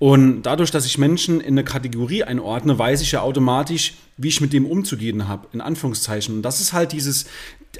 [0.01, 4.41] Und dadurch, dass ich Menschen in eine Kategorie einordne, weiß ich ja automatisch, wie ich
[4.41, 6.37] mit dem umzugehen habe, in Anführungszeichen.
[6.37, 7.27] Und das ist halt dieses,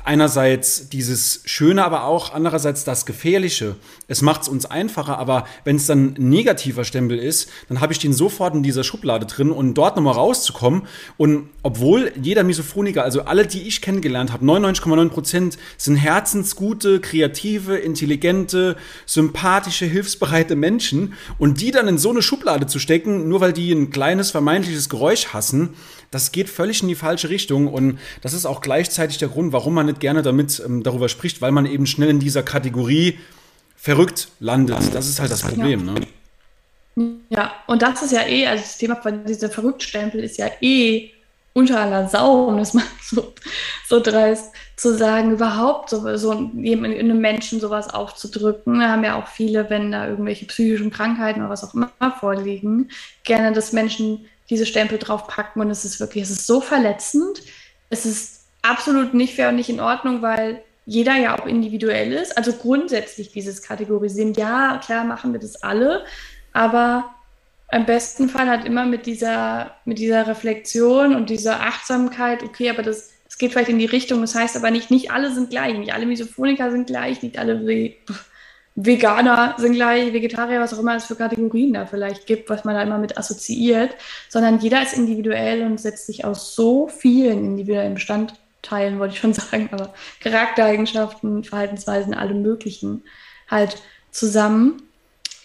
[0.06, 3.76] einerseits dieses Schöne, aber auch andererseits das Gefährliche.
[4.08, 7.92] Es macht es uns einfacher, aber wenn es dann ein negativer Stempel ist, dann habe
[7.92, 10.84] ich den sofort in dieser Schublade drin und dort nochmal rauszukommen.
[11.18, 17.78] Und obwohl jeder Misophoniker, also alle, die ich kennengelernt habe, 99,9 Prozent sind herzensgute, kreative,
[17.78, 21.14] intelligente, sympathische, hilfsbereite Menschen.
[21.38, 24.90] Und die dann in so eine Schublade zu stecken, nur weil die ein kleines vermeintliches
[24.90, 25.76] Geräusch hassen,
[26.12, 27.68] das geht völlig in die falsche Richtung.
[27.68, 31.42] Und das ist auch gleichzeitig der Grund, warum man nicht gerne damit ähm, darüber spricht,
[31.42, 33.18] weil man eben schnell in dieser Kategorie
[33.76, 34.94] verrückt landet.
[34.94, 35.88] Das ist halt das Problem.
[35.88, 35.94] Ja.
[35.94, 37.22] Ne?
[37.30, 41.12] Ja, und das ist ja eh, also das Thema von diesem Verrücktstempel ist ja eh
[41.54, 43.34] unter aller Sau, um das mal so,
[43.88, 48.80] so dreist zu sagen, überhaupt so, so einem Menschen sowas aufzudrücken.
[48.80, 52.90] Da haben ja auch viele, wenn da irgendwelche psychischen Krankheiten oder was auch immer vorliegen,
[53.24, 57.42] gerne, dass Menschen diese Stempel draufpacken und es ist wirklich, es ist so verletzend.
[57.90, 62.38] Es ist absolut nicht fair und nicht in Ordnung, weil jeder ja auch individuell ist.
[62.38, 66.04] Also grundsätzlich dieses Kategorisieren, ja, klar machen wir das alle,
[66.54, 67.06] aber
[67.72, 72.84] im besten Fall halt immer mit dieser, mit dieser Reflexion und dieser Achtsamkeit, okay, aber
[72.84, 75.78] das, das geht vielleicht in die Richtung, das heißt aber nicht, nicht alle sind gleich,
[75.78, 77.62] nicht alle Misophoniker sind gleich, nicht alle
[78.76, 82.76] Veganer sind gleich, Vegetarier, was auch immer es für Kategorien da vielleicht gibt, was man
[82.76, 83.96] da immer mit assoziiert,
[84.28, 89.34] sondern jeder ist individuell und setzt sich aus so vielen individuellen Bestandteilen, wollte ich schon
[89.34, 93.04] sagen, aber Charaktereigenschaften, Verhaltensweisen, alle möglichen
[93.50, 93.82] halt
[94.12, 94.84] zusammen.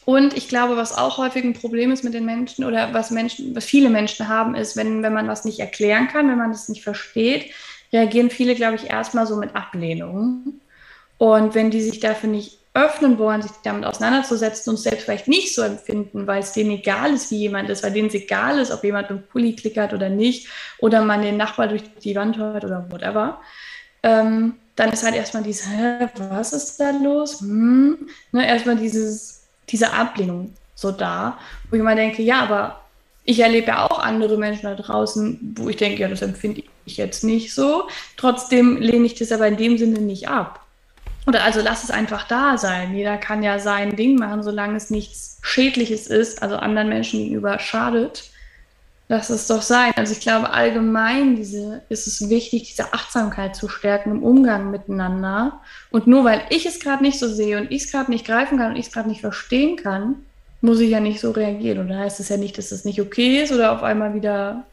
[0.06, 3.56] Und ich glaube, was auch häufig ein Problem ist mit den Menschen oder was Menschen,
[3.56, 6.68] was viele Menschen haben, ist, wenn, wenn man was nicht erklären kann, wenn man das
[6.68, 7.50] nicht versteht,
[7.92, 10.60] reagieren viele, glaube ich, erstmal so mit Ablehnung.
[11.18, 15.52] Und wenn die sich dafür nicht öffnen wollen, sich damit auseinanderzusetzen und selbst vielleicht nicht
[15.52, 18.70] so empfinden, weil es denen egal ist, wie jemand ist, weil denen es egal ist,
[18.70, 20.46] ob jemand im Pulli klickert oder nicht,
[20.78, 23.40] oder man den Nachbar durch die Wand hört oder whatever,
[24.04, 27.40] ähm, dann ist halt erstmal dieses, hä, was ist da los?
[27.40, 28.08] Hm?
[28.30, 29.35] Ne, erstmal dieses
[29.68, 32.80] diese Ablehnung so da, wo ich immer denke, ja, aber
[33.24, 36.96] ich erlebe ja auch andere Menschen da draußen, wo ich denke, ja, das empfinde ich
[36.96, 37.88] jetzt nicht so.
[38.16, 40.64] Trotzdem lehne ich das aber in dem Sinne nicht ab.
[41.26, 42.94] Oder also lass es einfach da sein.
[42.94, 47.58] Jeder kann ja sein Ding machen, solange es nichts Schädliches ist, also anderen Menschen gegenüber
[47.58, 48.30] schadet.
[49.08, 49.92] Lass es doch sein.
[49.94, 55.60] Also ich glaube allgemein diese, ist es wichtig, diese Achtsamkeit zu stärken im Umgang miteinander.
[55.90, 58.58] Und nur weil ich es gerade nicht so sehe und ich es gerade nicht greifen
[58.58, 60.16] kann und ich es gerade nicht verstehen kann,
[60.60, 61.78] muss ich ja nicht so reagieren.
[61.78, 64.64] Und da heißt es ja nicht, dass es nicht okay ist oder auf einmal wieder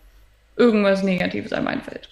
[0.55, 2.09] irgendwas Negatives einem einfällt.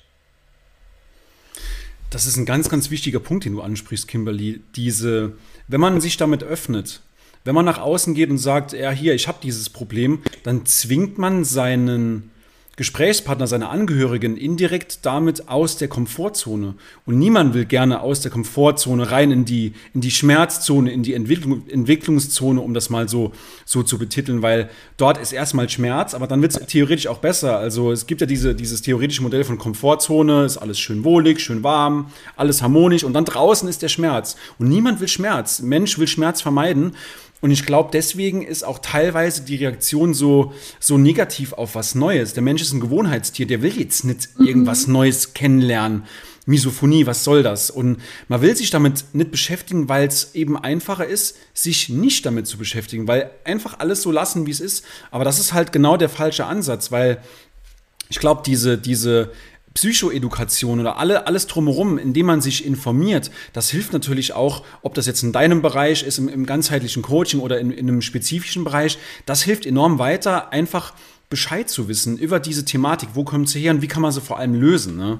[2.11, 4.61] Das ist ein ganz, ganz wichtiger Punkt, den du ansprichst, Kimberly.
[4.75, 5.33] Diese,
[5.67, 7.01] wenn man sich damit öffnet,
[7.43, 11.17] wenn man nach außen geht und sagt, ja, hier, ich habe dieses Problem, dann zwingt
[11.17, 12.31] man seinen
[12.77, 16.73] Gesprächspartner, seine Angehörigen indirekt damit aus der Komfortzone.
[17.05, 21.13] Und niemand will gerne aus der Komfortzone rein in die, in die Schmerzzone, in die
[21.13, 23.33] Entwicklung, Entwicklungszone, um das mal so,
[23.65, 27.57] so zu betiteln, weil dort ist erstmal Schmerz, aber dann wird es theoretisch auch besser.
[27.59, 31.63] Also es gibt ja diese, dieses theoretische Modell von Komfortzone, ist alles schön wohlig, schön
[31.63, 34.37] warm, alles harmonisch und dann draußen ist der Schmerz.
[34.57, 35.61] Und niemand will Schmerz.
[35.61, 36.93] Mensch will Schmerz vermeiden.
[37.41, 42.33] Und ich glaube, deswegen ist auch teilweise die Reaktion so, so negativ auf was Neues.
[42.33, 44.47] Der Mensch ist ein Gewohnheitstier, der will jetzt nicht mhm.
[44.47, 46.03] irgendwas Neues kennenlernen.
[46.45, 47.69] Misophonie, was soll das?
[47.69, 52.47] Und man will sich damit nicht beschäftigen, weil es eben einfacher ist, sich nicht damit
[52.47, 54.85] zu beschäftigen, weil einfach alles so lassen, wie es ist.
[55.11, 57.21] Aber das ist halt genau der falsche Ansatz, weil
[58.09, 59.31] ich glaube, diese, diese
[59.73, 65.05] Psychoedukation oder alle, alles drumherum, indem man sich informiert, das hilft natürlich auch, ob das
[65.05, 68.97] jetzt in deinem Bereich ist, im, im ganzheitlichen Coaching oder in, in einem spezifischen Bereich,
[69.25, 70.93] das hilft enorm weiter, einfach
[71.29, 73.09] Bescheid zu wissen über diese Thematik.
[73.13, 74.97] Wo kommt sie her und wie kann man sie vor allem lösen?
[74.97, 75.19] Ne?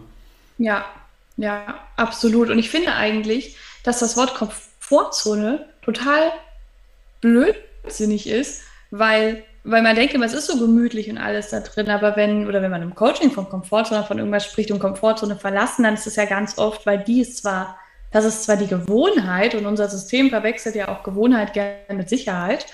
[0.57, 0.85] Ja,
[1.37, 2.49] ja, absolut.
[2.49, 6.31] Und ich finde eigentlich, dass das Wort Komfortzone total
[7.21, 8.61] blödsinnig ist,
[8.91, 12.47] weil weil man denkt immer, es ist so gemütlich und alles da drin, aber wenn,
[12.47, 16.07] oder wenn man im Coaching von Komfortzone, von irgendwas spricht und Komfortzone verlassen, dann ist
[16.07, 17.77] es ja ganz oft, weil die ist zwar,
[18.11, 22.65] das ist zwar die Gewohnheit und unser System verwechselt ja auch Gewohnheit gerne mit Sicherheit,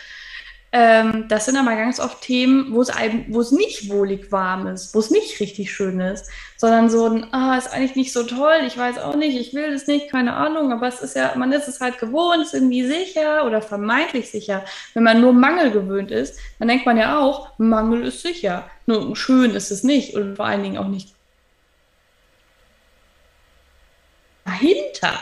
[0.74, 2.92] ähm, das sind aber ganz oft Themen, wo es,
[3.30, 7.34] wo es nicht wohlig warm ist, wo es nicht richtig schön ist, sondern so ein,
[7.34, 10.36] ah, ist eigentlich nicht so toll, ich weiß auch nicht, ich will das nicht, keine
[10.36, 14.30] Ahnung, aber es ist ja, man ist es halt gewohnt, ist irgendwie sicher oder vermeintlich
[14.30, 14.66] sicher.
[14.94, 18.70] Wenn man nur Mangel gewöhnt ist, dann denkt man ja auch, Mangel ist sicher.
[18.86, 21.14] Nur schön ist es nicht und vor allen Dingen auch nicht
[24.46, 25.20] dahinter.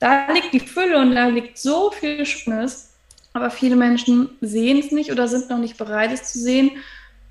[0.00, 2.93] Da liegt die Fülle und da liegt so viel Schönes.
[3.34, 6.70] Aber viele Menschen sehen es nicht oder sind noch nicht bereit, es zu sehen.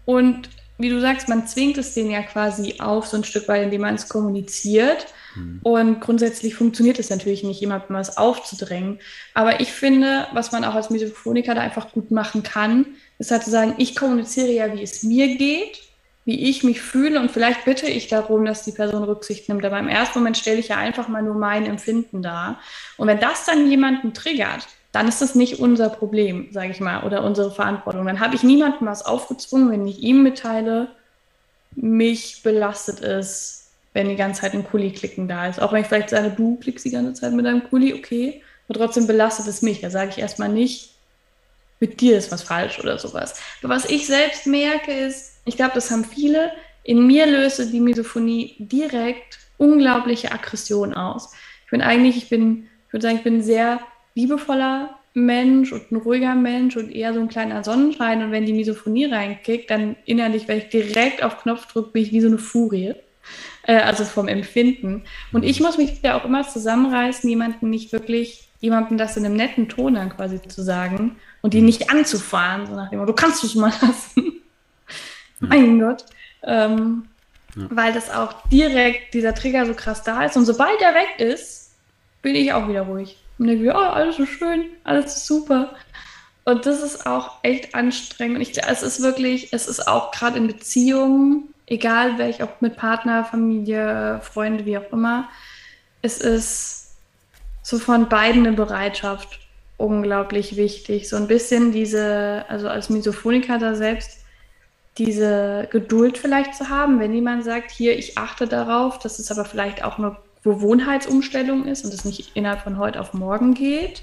[0.05, 3.63] Und wie du sagst, man zwingt es denen ja quasi auf, so ein Stück weit,
[3.63, 5.07] indem man es kommuniziert.
[5.35, 5.59] Mhm.
[5.63, 8.99] Und grundsätzlich funktioniert es natürlich nicht, jemandem was aufzudrängen.
[9.33, 12.85] Aber ich finde, was man auch als Misophoniker da einfach gut machen kann,
[13.17, 15.79] ist halt zu sagen, ich kommuniziere ja, wie es mir geht,
[16.25, 19.63] wie ich mich fühle und vielleicht bitte ich darum, dass die Person Rücksicht nimmt.
[19.63, 22.59] Aber im ersten Moment stelle ich ja einfach mal nur mein Empfinden dar.
[22.97, 27.03] Und wenn das dann jemanden triggert, dann ist das nicht unser Problem, sage ich mal,
[27.03, 28.05] oder unsere Verantwortung.
[28.05, 30.87] Dann habe ich niemandem was aufgezwungen, wenn ich ihm mitteile,
[31.75, 35.59] mich belastet es, wenn die ganze Zeit ein Kuli-Klicken da ist.
[35.59, 38.77] Auch wenn ich vielleicht sage, du klickst die ganze Zeit mit deinem Kuli, okay, aber
[38.77, 39.81] trotzdem belastet es mich.
[39.81, 40.93] Da sage ich erstmal nicht,
[41.79, 43.41] mit dir ist was falsch oder sowas.
[43.63, 46.51] Aber was ich selbst merke ist, ich glaube, das haben viele,
[46.83, 51.31] in mir löse die Misophonie direkt unglaubliche Aggression aus.
[51.65, 53.79] Ich bin eigentlich, ich bin, ich würde sagen, ich bin sehr
[54.15, 58.23] liebevoller Mensch und ein ruhiger Mensch und eher so ein kleiner Sonnenschein.
[58.23, 62.21] Und wenn die Misophonie reinkickt, dann innerlich, wenn ich direkt auf Knopfdruck bin ich wie
[62.21, 62.95] so eine Furie.
[63.63, 65.03] Äh, also vom Empfinden.
[65.31, 69.35] Und ich muss mich ja auch immer zusammenreißen, jemanden nicht wirklich, jemandem das in einem
[69.35, 73.43] netten Ton dann quasi zu sagen und die nicht anzufahren, so nach dem du kannst
[73.43, 74.41] es mal lassen.
[75.41, 75.47] Ja.
[75.47, 76.05] mein Gott.
[76.43, 77.05] Ähm,
[77.55, 77.67] ja.
[77.69, 80.35] Weil das auch direkt dieser Trigger so krass da ist.
[80.35, 81.71] Und sobald er weg ist,
[82.21, 83.17] bin ich auch wieder ruhig.
[83.37, 85.75] Und denke mir, oh, alles so schön, alles ist super.
[86.45, 88.37] Und das ist auch echt anstrengend.
[88.37, 92.75] Und ich, es ist wirklich, es ist auch gerade in Beziehungen, egal welch, ob mit
[92.75, 95.29] Partner, Familie, Freunde, wie auch immer,
[96.01, 96.95] es ist
[97.63, 99.39] so von beiden eine Bereitschaft
[99.77, 101.09] unglaublich wichtig.
[101.09, 104.19] So ein bisschen diese, also als Misophoniker da selbst,
[104.97, 109.45] diese Geduld vielleicht zu haben, wenn jemand sagt, hier, ich achte darauf, das ist aber
[109.45, 114.01] vielleicht auch eine Gewohnheitsumstellung ist und es nicht innerhalb von heute auf morgen geht.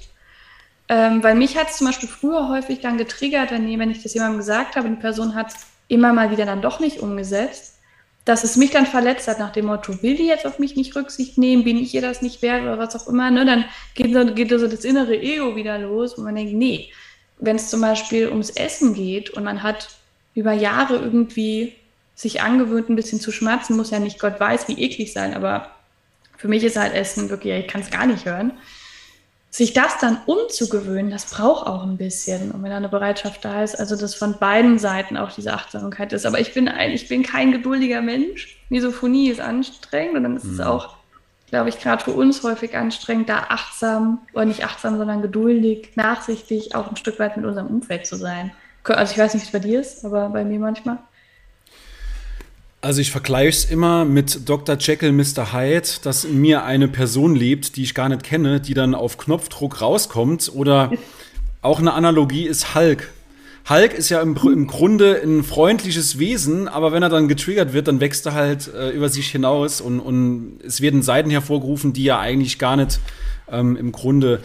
[0.89, 4.13] Ähm, weil mich hat es zum Beispiel früher häufig dann getriggert, wenn, wenn ich das
[4.13, 7.75] jemandem gesagt habe, die Person hat es immer mal wieder dann doch nicht umgesetzt,
[8.25, 10.95] dass es mich dann verletzt hat nach dem Motto, will die jetzt auf mich nicht
[10.95, 13.45] Rücksicht nehmen, bin ich ihr das nicht wert oder was auch immer, ne?
[13.45, 16.89] dann geht so, geht so das innere Ego wieder los und man denkt, nee,
[17.39, 19.89] wenn es zum Beispiel ums Essen geht und man hat
[20.35, 21.73] über Jahre irgendwie
[22.15, 25.71] sich angewöhnt, ein bisschen zu schmerzen, muss ja nicht Gott weiß, wie eklig sein, aber
[26.41, 28.53] für mich ist halt Essen wirklich, ich kann es gar nicht hören.
[29.51, 32.49] Sich das dann umzugewöhnen, das braucht auch ein bisschen.
[32.49, 36.13] Und wenn da eine Bereitschaft da ist, also dass von beiden Seiten auch diese Achtsamkeit
[36.13, 36.25] ist.
[36.25, 38.57] Aber ich bin ein, ich bin kein geduldiger Mensch.
[38.69, 40.53] Misophonie ist anstrengend und dann ist mhm.
[40.53, 40.95] es auch,
[41.51, 46.73] glaube ich, gerade für uns häufig anstrengend, da achtsam, oder nicht achtsam, sondern geduldig, nachsichtig,
[46.73, 48.51] auch ein Stück weit mit unserem Umfeld zu sein.
[48.83, 50.97] Also ich weiß nicht, wie es bei dir ist, aber bei mir manchmal.
[52.83, 54.75] Also ich vergleiche es immer mit Dr.
[54.75, 55.53] Jekyll, Mr.
[55.53, 59.19] Hyde, dass in mir eine Person lebt, die ich gar nicht kenne, die dann auf
[59.19, 60.51] Knopfdruck rauskommt.
[60.55, 60.91] Oder
[61.61, 63.11] auch eine Analogie ist Hulk.
[63.69, 67.87] Hulk ist ja im, im Grunde ein freundliches Wesen, aber wenn er dann getriggert wird,
[67.87, 72.07] dann wächst er halt äh, über sich hinaus und, und es werden Seiten hervorgerufen, die
[72.07, 72.99] er eigentlich gar nicht
[73.51, 74.41] ähm, im Grunde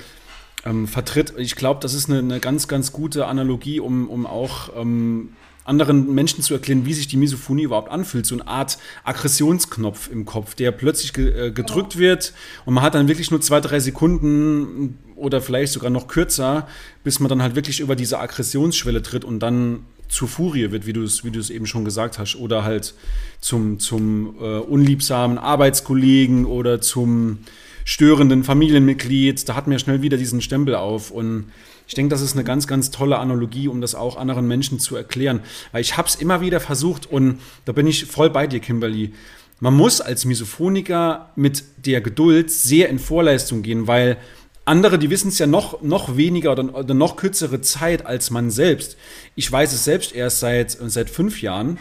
[0.66, 1.33] ähm, vertritt.
[1.38, 5.31] Ich glaube, das ist eine, eine, ganz, ganz gute Analogie, um, um auch ähm,
[5.66, 8.26] anderen Menschen zu erklären, wie sich die Misophonie überhaupt anfühlt.
[8.26, 12.33] So eine Art Aggressionsknopf im Kopf, der plötzlich ge äh, gedrückt wird
[12.64, 16.66] und man hat dann wirklich nur zwei, drei Sekunden oder vielleicht sogar noch kürzer,
[17.05, 20.92] bis man dann halt wirklich über diese Aggressionsschwelle tritt und dann zur Furie wird, wie
[20.92, 22.94] du es wie du es eben schon gesagt hast, oder halt
[23.40, 27.38] zum, zum äh, unliebsamen Arbeitskollegen oder zum
[27.85, 29.48] störenden Familienmitglied.
[29.48, 31.11] Da hat mir schnell wieder diesen Stempel auf.
[31.11, 31.46] Und
[31.87, 34.96] ich denke, das ist eine ganz, ganz tolle Analogie, um das auch anderen Menschen zu
[34.96, 35.40] erklären.
[35.72, 39.12] Weil ich habe es immer wieder versucht und da bin ich voll bei dir, Kimberly.
[39.61, 44.18] Man muss als Misophoniker mit der Geduld sehr in Vorleistung gehen, weil
[44.66, 48.51] andere, die wissen es ja noch, noch weniger oder, oder, noch kürzere Zeit als man
[48.51, 48.96] selbst.
[49.37, 51.79] Ich weiß es selbst erst seit, seit fünf Jahren,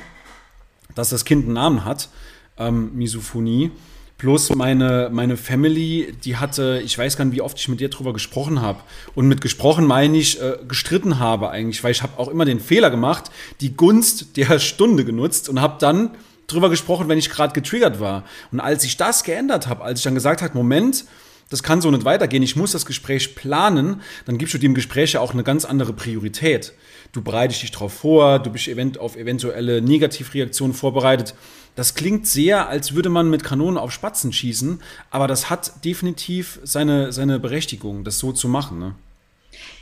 [0.93, 2.09] dass das Kind einen Namen hat,
[2.57, 3.71] ähm, Misophonie.
[4.17, 7.89] Plus meine, meine Family, die hatte, ich weiß gar nicht, wie oft ich mit dir
[7.89, 8.79] drüber gesprochen habe.
[9.13, 12.61] Und mit gesprochen meine ich, äh, gestritten habe eigentlich, weil ich habe auch immer den
[12.61, 16.11] Fehler gemacht, die Gunst der Stunde genutzt und habe dann
[16.47, 18.23] drüber gesprochen, wenn ich gerade getriggert war.
[18.53, 21.05] Und als ich das geändert habe, als ich dann gesagt habe, Moment,
[21.49, 25.13] das kann so nicht weitergehen, ich muss das Gespräch planen, dann gibst du dem Gespräch
[25.13, 26.73] ja auch eine ganz andere Priorität.
[27.11, 31.35] Du bereitest dich darauf vor, du bist event auf eventuelle Negativreaktionen vorbereitet.
[31.75, 34.81] Das klingt sehr, als würde man mit Kanonen auf Spatzen schießen,
[35.11, 38.79] aber das hat definitiv seine, seine Berechtigung, das so zu machen.
[38.79, 38.95] Ne?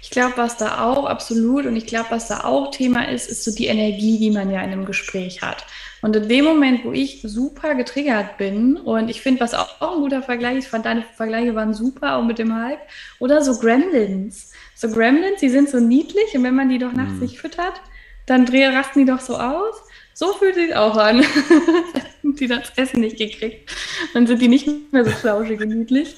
[0.01, 3.43] Ich glaube, was da auch absolut und ich glaube, was da auch Thema ist, ist
[3.43, 5.65] so die Energie, die man ja in einem Gespräch hat.
[6.01, 9.95] Und in dem Moment, wo ich super getriggert bin und ich finde, was auch, auch,
[9.95, 12.79] ein guter Vergleich ist, fand deine Vergleiche waren super, auch mit dem Hulk,
[13.19, 14.51] oder so Gremlins.
[14.75, 17.21] So Gremlins, die sind so niedlich und wenn man die doch nachts mhm.
[17.21, 17.81] nicht füttert,
[18.25, 19.75] dann rasten die doch so aus.
[20.13, 21.23] So fühlt sich auch an.
[22.23, 23.71] die das Essen nicht gekriegt.
[24.13, 26.15] Dann sind die nicht mehr so flauschig und niedlich.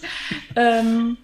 [0.55, 1.17] Ähm,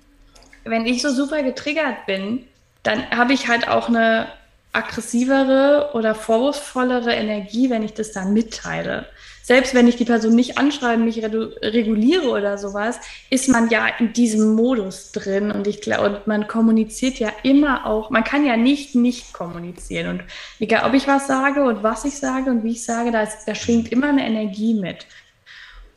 [0.64, 2.46] wenn ich so super getriggert bin,
[2.84, 4.28] dann habe ich halt auch eine
[4.74, 9.06] aggressivere oder vorwurfsvollere Energie, wenn ich das dann mitteile.
[9.44, 14.14] Selbst wenn ich die Person nicht anschreibe, mich reguliere oder sowas, ist man ja in
[14.14, 18.96] diesem Modus drin und ich glaube, man kommuniziert ja immer auch, man kann ja nicht
[18.96, 20.24] nicht kommunizieren und
[20.60, 23.46] egal, ob ich was sage und was ich sage und wie ich sage, da, ist,
[23.46, 25.08] da schwingt immer eine Energie mit.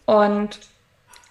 [0.07, 0.59] Und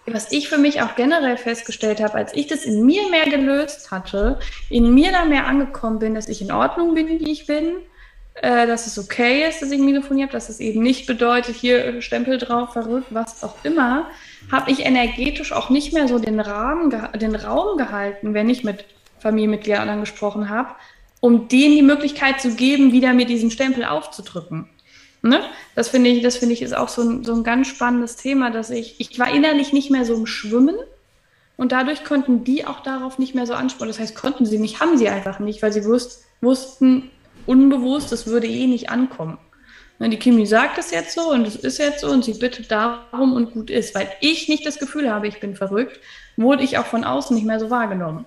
[0.06, 3.92] was ich für mich auch generell festgestellt habe, als ich das in mir mehr gelöst
[3.92, 4.40] hatte,
[4.70, 7.78] in mir da mehr angekommen bin, dass ich in Ordnung bin, wie ich bin,
[8.36, 12.02] äh, dass es okay ist, dass ich Misophonie habe, dass es eben nicht bedeutet, hier
[12.02, 14.08] Stempel drauf, verrückt, was auch immer,
[14.52, 18.86] habe ich energetisch auch nicht mehr so den Rahmen, den Raum gehalten, wenn ich mit
[19.20, 20.70] Familienmitgliedern gesprochen habe,
[21.22, 24.68] um denen die Möglichkeit zu geben, wieder mir diesen Stempel aufzudrücken.
[25.26, 25.42] Ne?
[25.74, 28.52] Das finde ich, das finde ich ist auch so ein, so ein ganz spannendes Thema,
[28.52, 30.76] dass ich, ich war innerlich nicht mehr so im Schwimmen
[31.56, 33.88] und dadurch konnten die auch darauf nicht mehr so ansprechen.
[33.88, 37.10] Das heißt, konnten sie nicht, haben sie einfach nicht, weil sie wusst, wussten
[37.46, 39.38] unbewusst, das würde eh nicht ankommen.
[39.98, 42.70] Ne, die Kimi sagt es jetzt so und es ist jetzt so und sie bittet
[42.70, 43.96] darum und gut ist.
[43.96, 46.02] Weil ich nicht das Gefühl habe, ich bin verrückt,
[46.36, 48.26] wurde ich auch von außen nicht mehr so wahrgenommen.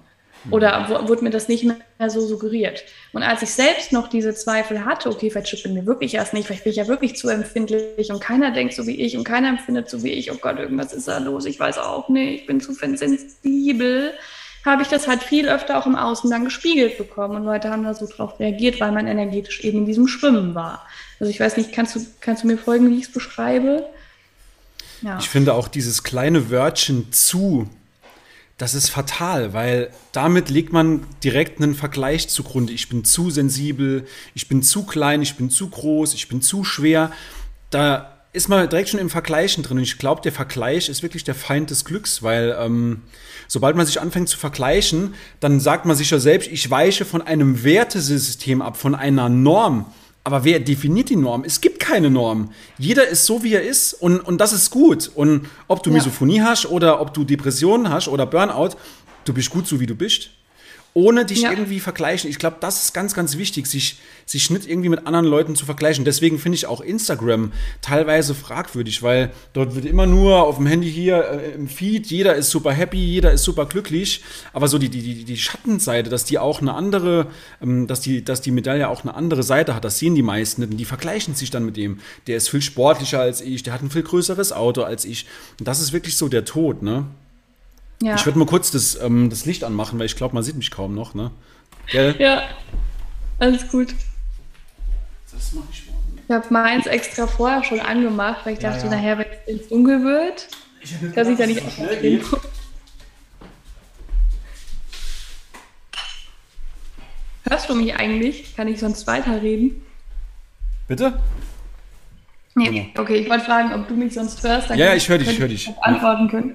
[0.50, 2.84] Oder wurde mir das nicht mehr so suggeriert?
[3.12, 6.46] Und als ich selbst noch diese Zweifel hatte, okay, vielleicht stimmt mir wirklich erst nicht,
[6.46, 9.48] vielleicht bin ich ja wirklich zu empfindlich und keiner denkt so wie ich und keiner
[9.48, 12.46] empfindet so wie ich, oh Gott, irgendwas ist da los, ich weiß auch nicht, ich
[12.46, 14.12] bin zu sensibel,
[14.64, 17.84] habe ich das halt viel öfter auch im Außen dann gespiegelt bekommen und Leute haben
[17.84, 20.86] da so drauf reagiert, weil man energetisch eben in diesem Schwimmen war.
[21.20, 23.86] Also ich weiß nicht, kannst du, kannst du mir folgen, wie ich es beschreibe?
[25.02, 25.18] Ja.
[25.18, 27.68] Ich finde auch dieses kleine Wörtchen zu
[28.58, 32.72] das ist fatal, weil damit legt man direkt einen Vergleich zugrunde.
[32.72, 36.64] Ich bin zu sensibel, ich bin zu klein, ich bin zu groß, ich bin zu
[36.64, 37.12] schwer.
[37.68, 39.76] Da ist man direkt schon im Vergleichen drin.
[39.76, 43.02] Und ich glaube, der Vergleich ist wirklich der Feind des Glücks, weil ähm,
[43.46, 47.20] sobald man sich anfängt zu vergleichen, dann sagt man sich ja selbst, ich weiche von
[47.22, 49.92] einem Wertesystem ab, von einer Norm.
[50.26, 51.44] Aber wer definiert die Norm?
[51.44, 52.50] Es gibt keine Norm.
[52.78, 55.08] Jeder ist so, wie er ist und, und das ist gut.
[55.14, 55.94] Und ob du ja.
[55.94, 58.70] Misophonie hast oder ob du Depressionen hast oder Burnout,
[59.24, 60.30] du bist gut so, wie du bist
[60.96, 61.50] ohne dich ja.
[61.50, 62.30] irgendwie vergleichen.
[62.30, 65.66] Ich glaube, das ist ganz, ganz wichtig, sich, sich nicht irgendwie mit anderen Leuten zu
[65.66, 66.06] vergleichen.
[66.06, 70.90] Deswegen finde ich auch Instagram teilweise fragwürdig, weil dort wird immer nur auf dem Handy
[70.90, 74.24] hier äh, im Feed, jeder ist super happy, jeder ist super glücklich.
[74.54, 77.26] Aber so die, die, die Schattenseite, dass die auch eine andere,
[77.62, 80.62] ähm, dass, die, dass die Medaille auch eine andere Seite hat, das sehen die meisten
[80.62, 80.70] nicht.
[80.70, 82.00] Und die vergleichen sich dann mit dem.
[82.26, 85.26] Der ist viel sportlicher als ich, der hat ein viel größeres Auto als ich.
[85.58, 87.04] Und das ist wirklich so der Tod, ne?
[88.02, 88.14] Ja.
[88.14, 90.70] Ich würde mal kurz das, ähm, das Licht anmachen, weil ich glaube, man sieht mich
[90.70, 91.30] kaum noch, ne?
[91.90, 92.14] Gell?
[92.18, 92.42] Ja,
[93.38, 93.94] alles gut.
[95.32, 96.18] Das mache ich morgen.
[96.28, 98.96] Ich habe meins extra vorher schon angemacht, weil ich ja, dachte, ja.
[98.96, 100.48] nachher, wenn es ins Dunkel wird,
[100.80, 102.40] ich dass ich da nicht aufstehen muss.
[107.48, 108.56] Hörst du mich eigentlich?
[108.56, 109.82] Kann ich sonst weiterreden?
[110.88, 111.20] Bitte?
[112.56, 114.70] Nee, okay, ich wollte fragen, ob du mich sonst hörst.
[114.70, 115.70] ja, ich höre dich, ich höre dich.
[115.80, 116.54] Antworten können.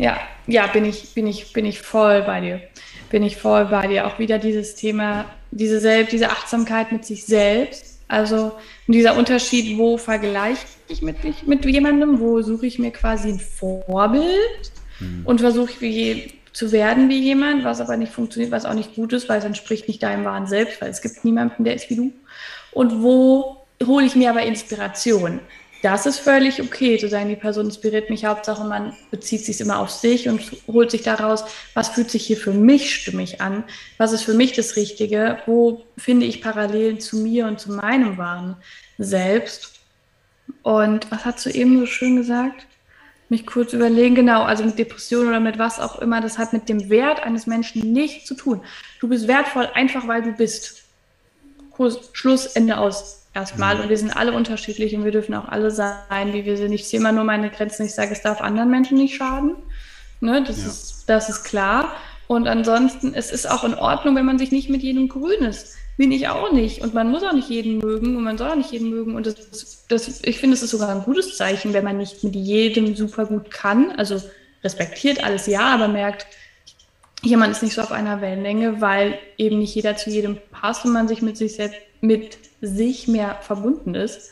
[0.00, 2.62] Ja, ja, bin ich, bin ich, bin ich voll bei dir.
[3.10, 4.06] Bin ich voll bei dir.
[4.06, 8.00] Auch wieder dieses Thema, diese selbst, diese Achtsamkeit mit sich selbst.
[8.08, 8.52] Also
[8.86, 14.72] dieser Unterschied, wo vergleiche ich mit, mit jemandem, wo suche ich mir quasi ein Vorbild
[15.00, 15.26] mhm.
[15.26, 19.12] und versuche wie, zu werden wie jemand, was aber nicht funktioniert, was auch nicht gut
[19.12, 21.96] ist, weil es entspricht nicht deinem wahren Selbst, weil es gibt niemanden, der ist wie
[21.96, 22.12] du.
[22.72, 25.40] Und wo hole ich mir aber Inspiration?
[25.82, 28.26] Das ist völlig okay zu sagen, die Person inspiriert mich.
[28.26, 32.36] Hauptsache, man bezieht sich immer auf sich und holt sich daraus, was fühlt sich hier
[32.36, 33.64] für mich stimmig an?
[33.96, 35.38] Was ist für mich das Richtige?
[35.46, 38.56] Wo finde ich Parallelen zu mir und zu meinem wahren
[38.98, 39.80] Selbst?
[40.62, 42.66] Und was hast du eben so schön gesagt?
[43.30, 46.68] Mich kurz überlegen, genau, also mit Depression oder mit was auch immer, das hat mit
[46.68, 48.60] dem Wert eines Menschen nichts zu tun.
[48.98, 50.82] Du bist wertvoll einfach, weil du bist.
[52.12, 53.76] Schluss, Ende aus erstmal.
[53.76, 53.82] Mhm.
[53.82, 56.72] Und wir sind alle unterschiedlich und wir dürfen auch alle sein, wie wir sind.
[56.72, 57.86] Ich sehe immer nur meine Grenzen.
[57.86, 59.56] Ich sage, es darf anderen Menschen nicht schaden.
[60.20, 60.66] Ne, das, ja.
[60.66, 61.92] ist, das ist klar.
[62.26, 65.74] Und ansonsten, es ist auch in Ordnung, wenn man sich nicht mit jedem grün ist.
[65.96, 66.82] Bin ich auch nicht.
[66.82, 69.16] Und man muss auch nicht jeden mögen und man soll auch nicht jeden mögen.
[69.16, 72.36] Und das, das, ich finde, es ist sogar ein gutes Zeichen, wenn man nicht mit
[72.36, 73.92] jedem super gut kann.
[73.92, 74.22] Also
[74.62, 76.26] respektiert alles ja, aber merkt,
[77.22, 80.92] jemand ist nicht so auf einer Wellenlänge, weil eben nicht jeder zu jedem passt und
[80.92, 84.30] man sich mit sich selbst mit sich mehr verbunden ist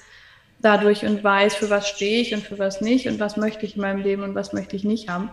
[0.60, 3.76] dadurch und weiß, für was stehe ich und für was nicht und was möchte ich
[3.76, 5.30] in meinem Leben und was möchte ich nicht haben.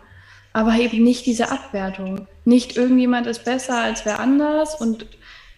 [0.54, 2.28] Aber eben nicht diese Abwertung.
[2.46, 5.06] Nicht irgendjemand ist besser als wer anders und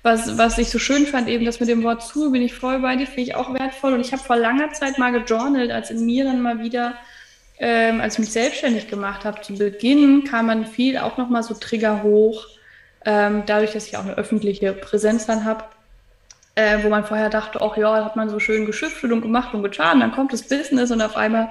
[0.04, 2.80] was, was ich so schön fand, eben das mit dem Wort zu, bin ich voll
[2.80, 3.94] bei dir, finde ich auch wertvoll.
[3.94, 6.94] Und ich habe vor langer Zeit mal gejournalt, als in mir dann mal wieder,
[7.60, 11.56] ähm, als ich mich selbstständig gemacht habe, zu Beginn kam man viel auch nochmal so
[11.56, 12.46] Trigger hoch,
[13.06, 15.66] ähm, dadurch, dass ich auch eine öffentliche Präsenz dann habe
[16.58, 19.62] äh, wo man vorher dachte, ach ja, hat man so schön geschüttelt und gemacht und
[19.62, 21.50] getan, dann kommt das Business und auf einmal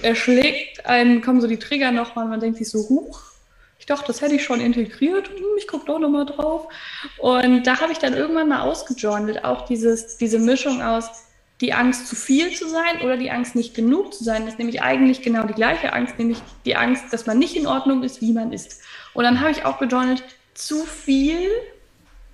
[0.00, 3.20] erschlägt einen, kommen so die Trigger nochmal und man denkt sich so, huch,
[3.78, 6.68] ich dachte, das hätte ich schon integriert, hm, ich gucke doch nochmal drauf.
[7.18, 11.10] Und da habe ich dann irgendwann mal ausgejournelt, auch dieses, diese Mischung aus
[11.60, 14.58] die Angst zu viel zu sein oder die Angst nicht genug zu sein, das ist
[14.58, 18.22] nämlich eigentlich genau die gleiche Angst, nämlich die Angst, dass man nicht in Ordnung ist,
[18.22, 18.80] wie man ist.
[19.12, 20.24] Und dann habe ich auch gejournelt,
[20.54, 21.46] zu viel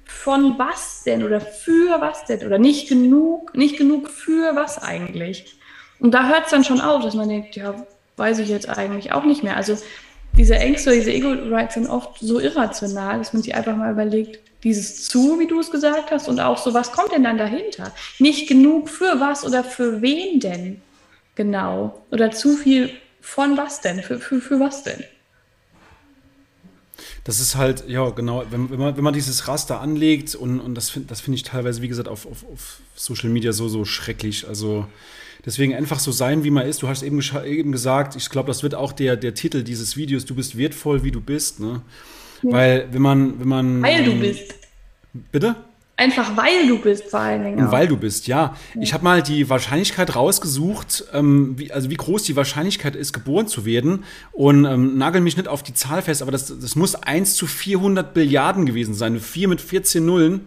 [0.07, 5.57] von was denn oder für was denn oder nicht genug, nicht genug für was eigentlich.
[5.99, 7.75] Und da hört es dann schon auf, dass man denkt, ja,
[8.17, 9.57] weiß ich jetzt eigentlich auch nicht mehr.
[9.57, 9.77] Also
[10.37, 15.07] diese Ängste, diese Ego-Rights sind oft so irrational, dass man sich einfach mal überlegt, dieses
[15.09, 17.93] zu, wie du es gesagt hast, und auch so, was kommt denn dann dahinter?
[18.19, 20.83] Nicht genug für was oder für wen denn?
[21.35, 22.03] Genau.
[22.11, 22.91] Oder zu viel
[23.21, 24.03] von was denn?
[24.03, 25.05] Für, für, für was denn?
[27.25, 30.75] Das ist halt, ja, genau, wenn, wenn, man, wenn man dieses Raster anlegt und, und
[30.75, 33.85] das finde das find ich teilweise, wie gesagt, auf, auf, auf Social Media so, so
[33.85, 34.47] schrecklich.
[34.49, 34.87] Also
[35.45, 36.83] deswegen einfach so sein, wie man ist.
[36.83, 40.25] Du hast eben, eben gesagt, ich glaube, das wird auch der, der Titel dieses Videos,
[40.25, 41.83] du bist wertvoll, wie du bist, ne?
[42.43, 42.53] Ja.
[42.53, 43.83] Weil wenn man, wenn man.
[43.83, 44.55] Weil du bist.
[45.33, 45.57] Bitte?
[45.99, 47.59] Einfach weil du bist, vor allen Dingen.
[47.59, 48.55] Und weil du bist, ja.
[48.79, 53.49] Ich habe mal die Wahrscheinlichkeit rausgesucht, ähm, wie, also wie groß die Wahrscheinlichkeit ist, geboren
[53.49, 54.05] zu werden.
[54.33, 57.47] Und ähm, nagel mich nicht auf die Zahl fest, aber das, das muss 1 zu
[57.47, 59.19] 400 Billiarden gewesen sein.
[59.19, 60.47] 4 mit 14 Nullen.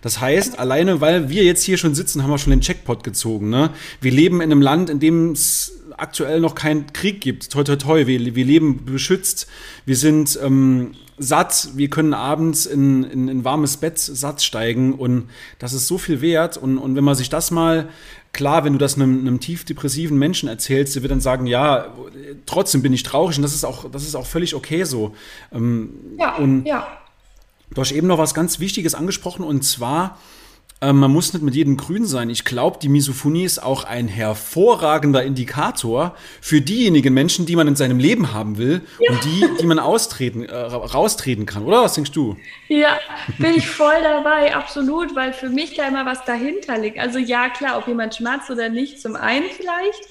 [0.00, 3.50] Das heißt, alleine weil wir jetzt hier schon sitzen, haben wir schon den Checkpot gezogen.
[3.50, 3.70] Ne?
[4.00, 7.50] Wir leben in einem Land, in dem es aktuell noch keinen Krieg gibt.
[7.50, 8.06] Toi, toi, toi.
[8.06, 9.48] Wir, wir leben beschützt.
[9.86, 11.68] Wir sind ähm, satt.
[11.74, 14.94] Wir können abends in, in, in warmes Bett satt steigen.
[14.94, 16.56] Und das ist so viel wert.
[16.56, 17.88] Und, und wenn man sich das mal
[18.32, 21.94] klar, wenn du das einem, einem tief depressiven Menschen erzählst, der wird dann sagen, ja,
[22.46, 25.14] trotzdem bin ich traurig und das ist auch, das ist auch völlig okay so.
[25.52, 26.86] Ähm, ja, und ja.
[27.72, 30.18] Du hast eben noch was ganz Wichtiges angesprochen und zwar
[30.84, 32.28] ähm, man muss nicht mit jedem grün sein.
[32.30, 37.76] Ich glaube, die Misophonie ist auch ein hervorragender Indikator für diejenigen Menschen, die man in
[37.76, 39.10] seinem Leben haben will ja.
[39.10, 41.82] und die, die man austreten, äh, raustreten kann, oder?
[41.82, 42.36] Was denkst du?
[42.68, 42.98] Ja,
[43.38, 46.98] bin ich voll dabei, absolut, weil für mich da immer was dahinter liegt.
[46.98, 50.04] Also ja, klar, ob jemand schmerzt oder nicht, zum einen vielleicht,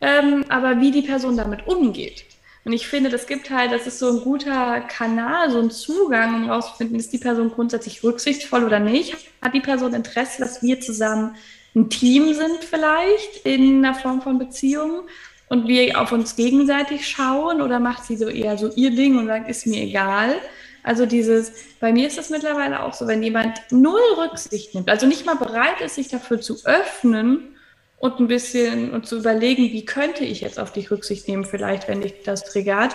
[0.00, 2.24] ähm, aber wie die Person damit umgeht.
[2.68, 6.34] Und ich finde, das gibt halt, das ist so ein guter Kanal, so ein Zugang,
[6.34, 9.16] um herauszufinden, ist die Person grundsätzlich rücksichtsvoll oder nicht?
[9.40, 11.34] Hat die Person Interesse, dass wir zusammen
[11.74, 15.04] ein Team sind vielleicht in einer Form von Beziehung
[15.48, 19.28] und wir auf uns gegenseitig schauen oder macht sie so eher so ihr Ding und
[19.28, 20.34] sagt, ist mir egal?
[20.82, 25.06] Also dieses, bei mir ist das mittlerweile auch so, wenn jemand null Rücksicht nimmt, also
[25.06, 27.57] nicht mal bereit ist, sich dafür zu öffnen,
[28.00, 31.88] und ein bisschen und zu überlegen, wie könnte ich jetzt auf dich Rücksicht nehmen, vielleicht,
[31.88, 32.94] wenn dich das triggert,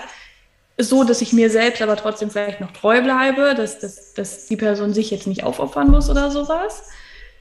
[0.77, 4.57] so, dass ich mir selbst aber trotzdem vielleicht noch treu bleibe, dass, dass, dass die
[4.57, 6.83] Person sich jetzt nicht aufopfern muss oder sowas.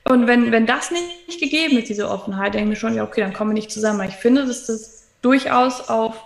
[0.05, 3.21] Und wenn, wenn das nicht gegeben ist, diese Offenheit, denke ich mir schon, ja, okay,
[3.21, 4.07] dann kommen wir nicht zusammen.
[4.09, 6.17] Ich finde, dass das durchaus auf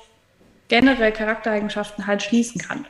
[0.68, 2.86] generell Charaktereigenschaften halt schließen kann.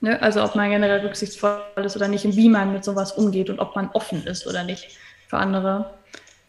[0.00, 0.20] Ne?
[0.20, 3.60] Also ob man generell rücksichtsvoll ist oder nicht und wie man mit sowas umgeht und
[3.60, 5.94] ob man offen ist oder nicht für andere.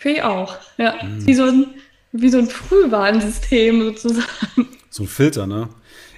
[0.02, 0.58] Finde ich auch.
[0.80, 1.28] Ja, mhm.
[1.28, 1.68] wie, so ein,
[2.12, 4.68] wie so ein Frühwarnsystem sozusagen.
[4.90, 5.70] So ein Filter, ne?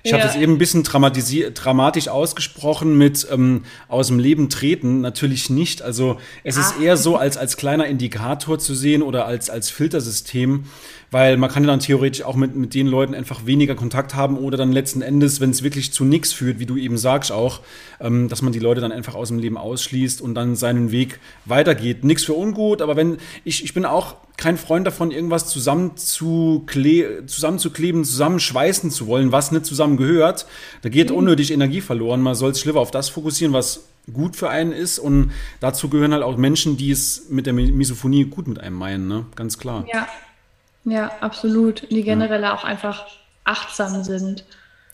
[0.05, 0.17] Ich ja.
[0.17, 4.99] habe das eben ein bisschen dramatisch ausgesprochen mit ähm, aus dem Leben treten.
[4.99, 5.81] Natürlich nicht.
[5.81, 6.75] Also es Ach.
[6.75, 10.65] ist eher so als, als kleiner Indikator zu sehen oder als, als Filtersystem,
[11.09, 14.37] weil man kann ja dann theoretisch auch mit, mit den Leuten einfach weniger Kontakt haben
[14.37, 17.61] oder dann letzten Endes, wenn es wirklich zu nichts führt, wie du eben sagst auch,
[18.01, 21.21] ähm, dass man die Leute dann einfach aus dem Leben ausschließt und dann seinen Weg
[21.45, 22.03] weitergeht.
[22.03, 28.03] Nichts für ungut, aber wenn ich, ich bin auch kein Freund davon, irgendwas zusammenzukle zusammenzukleben,
[28.03, 30.45] zusammenschweißen zu wollen, was nicht zusammengehört.
[30.81, 31.17] Da geht mhm.
[31.17, 32.21] unnötig Energie verloren.
[32.21, 34.99] Man soll sich lieber auf das fokussieren, was gut für einen ist.
[34.99, 39.07] Und dazu gehören halt auch Menschen, die es mit der Misophonie gut mit einem meinen,
[39.07, 39.25] ne?
[39.35, 39.85] Ganz klar.
[39.93, 40.07] Ja,
[40.85, 41.89] ja, absolut.
[41.89, 42.53] Die generell ja.
[42.53, 43.05] auch einfach
[43.43, 44.45] achtsam sind.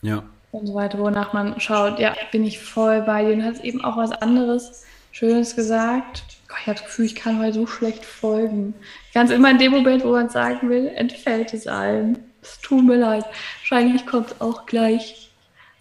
[0.02, 0.22] Ja.
[0.52, 1.98] Und so weiter, wonach man schaut.
[1.98, 3.34] Ja, bin ich voll bei dir.
[3.34, 6.22] Und hast eben auch was anderes Schönes gesagt
[6.58, 8.74] ich habe das Gefühl, ich kann heute so schlecht folgen.
[9.14, 12.18] Ganz immer in dem Moment, wo man sagen will, entfällt es allen.
[12.42, 13.24] Es tut mir leid.
[13.60, 15.30] Wahrscheinlich kommt es auch gleich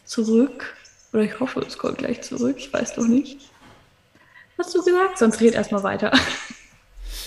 [0.05, 0.75] zurück.
[1.11, 2.55] Oder ich hoffe, es kommt gleich zurück.
[2.59, 3.39] Ich weiß doch nicht.
[4.57, 5.17] Hast du gesagt?
[5.17, 6.11] Sonst red erstmal weiter.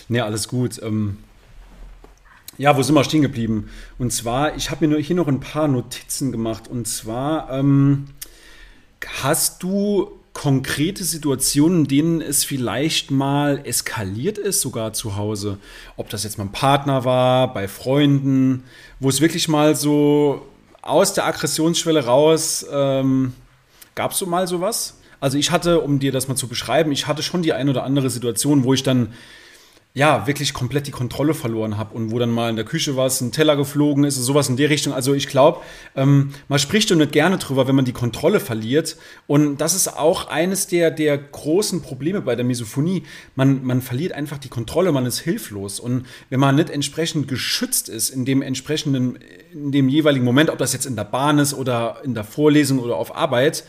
[0.08, 0.82] Nee, alles gut.
[0.82, 1.18] Ähm
[2.58, 3.70] ja, wo sind wir stehen geblieben?
[3.98, 6.68] Und zwar, ich habe mir hier noch ein paar Notizen gemacht.
[6.68, 8.08] Und zwar, ähm,
[9.22, 15.58] hast du konkrete Situationen, in denen es vielleicht mal eskaliert ist, sogar zu Hause.
[15.96, 18.64] Ob das jetzt mein Partner war, bei Freunden,
[18.98, 20.46] wo es wirklich mal so
[20.80, 23.34] aus der Aggressionsschwelle raus, ähm,
[23.94, 24.98] gab es so mal sowas?
[25.20, 27.84] Also ich hatte, um dir das mal zu beschreiben, ich hatte schon die ein oder
[27.84, 29.12] andere Situation, wo ich dann
[29.94, 33.20] ja, wirklich komplett die Kontrolle verloren habe und wo dann mal in der Küche was,
[33.20, 34.94] ein Teller geflogen ist, sowas in der Richtung.
[34.94, 35.60] Also ich glaube,
[35.94, 38.96] ähm, man spricht doch nicht gerne drüber, wenn man die Kontrolle verliert.
[39.26, 43.02] Und das ist auch eines der, der großen Probleme bei der Misophonie.
[43.36, 45.78] Man, man verliert einfach die Kontrolle, man ist hilflos.
[45.78, 49.18] Und wenn man nicht entsprechend geschützt ist in dem entsprechenden,
[49.52, 52.78] in dem jeweiligen Moment, ob das jetzt in der Bahn ist oder in der Vorlesung
[52.78, 53.64] oder auf Arbeit,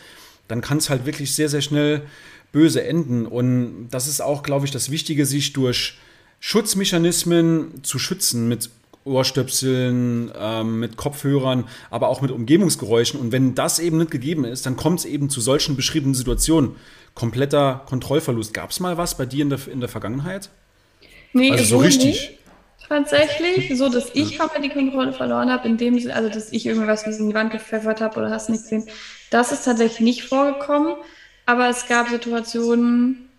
[0.47, 2.03] dann kann es halt wirklich sehr, sehr schnell
[2.53, 3.25] böse enden.
[3.25, 5.97] Und das ist auch, glaube ich, das Wichtige, sich durch
[6.45, 8.69] Schutzmechanismen zu schützen mit
[9.05, 13.17] Ohrstöpseln, ähm, mit Kopfhörern, aber auch mit Umgebungsgeräuschen.
[13.17, 16.75] Und wenn das eben nicht gegeben ist, dann kommt es eben zu solchen beschriebenen Situationen.
[17.15, 18.53] Kompletter Kontrollverlust.
[18.53, 20.49] Gab es mal was bei dir in der, in der Vergangenheit?
[21.31, 22.05] Nee, also so richtig.
[22.05, 22.39] Nicht.
[22.89, 24.49] Tatsächlich, so dass ich ja.
[24.61, 28.19] die Kontrolle verloren habe, in dem also dass ich irgendwas in die Wand gepfeffert habe
[28.19, 28.83] oder hast nicht gesehen.
[29.29, 30.95] Das ist tatsächlich nicht vorgekommen.
[31.45, 33.29] Aber es gab Situationen,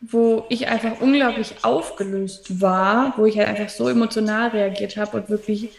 [0.00, 5.28] wo ich einfach unglaublich aufgelöst war, wo ich halt einfach so emotional reagiert habe und
[5.28, 5.70] wirklich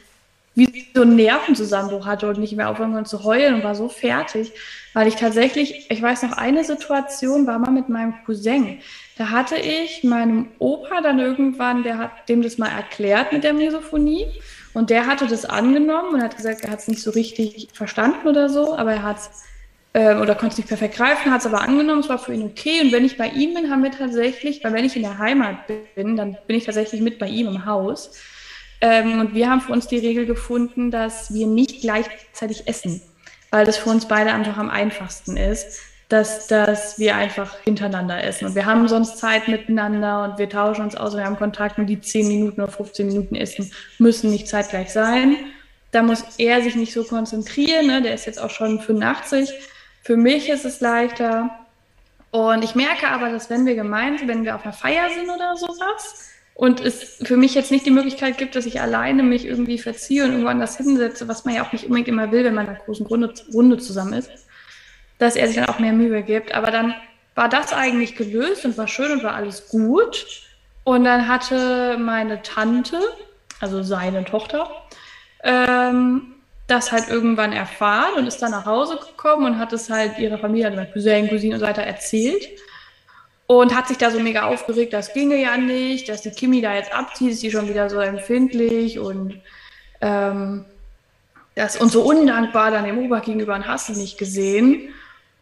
[0.53, 3.88] wie so einen Nervenzusammenbruch hatte und nicht mehr aufhören konnte zu heulen und war so
[3.88, 4.51] fertig,
[4.93, 8.80] weil ich tatsächlich, ich weiß noch, eine Situation war mal mit meinem Cousin.
[9.17, 13.53] Da hatte ich meinem Opa dann irgendwann, der hat dem das mal erklärt mit der
[13.53, 14.28] Misophonie
[14.74, 18.28] und der hatte das angenommen und hat gesagt, er hat es nicht so richtig verstanden
[18.28, 19.30] oder so, aber er hat es
[19.94, 22.44] äh, oder konnte es nicht perfekt greifen, hat es aber angenommen, es war für ihn
[22.44, 22.82] okay.
[22.82, 25.68] Und wenn ich bei ihm bin, haben wir tatsächlich, weil wenn ich in der Heimat
[25.96, 28.12] bin, dann bin ich tatsächlich mit bei ihm im Haus.
[28.80, 33.02] Ähm, und wir haben für uns die Regel gefunden, dass wir nicht gleichzeitig essen,
[33.52, 38.46] weil das für uns beide einfach am einfachsten ist, dass, dass wir einfach hintereinander essen.
[38.48, 41.88] Und wir haben sonst Zeit miteinander und wir tauschen uns aus, wir haben Kontakt und
[41.88, 45.38] die 10 Minuten oder 15 Minuten essen müssen nicht zeitgleich sein.
[45.92, 48.02] Da muss er sich nicht so konzentrieren, ne?
[48.02, 49.52] der ist jetzt auch schon 85
[50.02, 51.49] für mich ist es leichter.
[52.32, 55.56] Und ich merke aber, dass wenn wir gemeinsam, wenn wir auf einer Feier sind oder
[55.58, 56.32] sowas,
[56.62, 60.24] und es für mich jetzt nicht die Möglichkeit gibt, dass ich alleine mich irgendwie verziehe
[60.24, 62.72] und irgendwo anders hinsetze, was man ja auch nicht unbedingt immer will, wenn man in
[62.72, 64.30] einer großen Runde, Runde zusammen ist,
[65.18, 66.54] dass er sich dann auch mehr Mühe gibt.
[66.54, 66.93] Aber dann
[67.34, 70.43] war das eigentlich gelöst und war schön und war alles gut.
[70.84, 72.99] Und dann hatte meine Tante,
[73.60, 74.70] also seine Tochter,
[75.43, 76.31] ähm,
[76.72, 80.38] das halt irgendwann erfahren und ist dann nach Hause gekommen und hat es halt ihrer
[80.38, 82.47] Familie, also Cousin, Cousine und so weiter erzählt.
[83.45, 86.74] Und hat sich da so mega aufgeregt, das ginge ja nicht, dass die Kimi da
[86.74, 89.41] jetzt abzieht, ist die schon wieder so empfindlich und,
[89.99, 90.63] ähm,
[91.55, 94.93] das, und so undankbar dann dem Ober gegenüber und hast du nicht gesehen.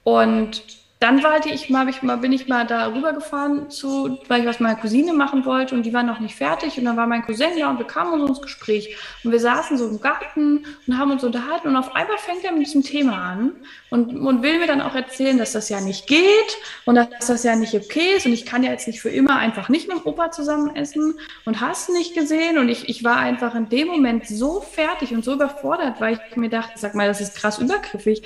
[0.03, 4.45] Und dann die, ich mal, ich mal, bin ich mal da rübergefahren zu, weil ich
[4.45, 7.07] was mit meiner Cousine machen wollte und die war noch nicht fertig und dann war
[7.07, 10.65] mein Cousin da und wir kamen uns ins Gespräch und wir saßen so im Garten
[10.85, 13.53] und haben uns unterhalten und auf einmal fängt er mit diesem Thema an
[13.89, 17.43] und, und will mir dann auch erzählen, dass das ja nicht geht und dass das
[17.45, 19.99] ja nicht okay ist und ich kann ja jetzt nicht für immer einfach nicht mit
[19.99, 23.87] dem Opa zusammen essen und hast nicht gesehen und ich, ich war einfach in dem
[23.87, 27.57] Moment so fertig und so überfordert, weil ich mir dachte, sag mal, das ist krass
[27.57, 28.21] übergriffig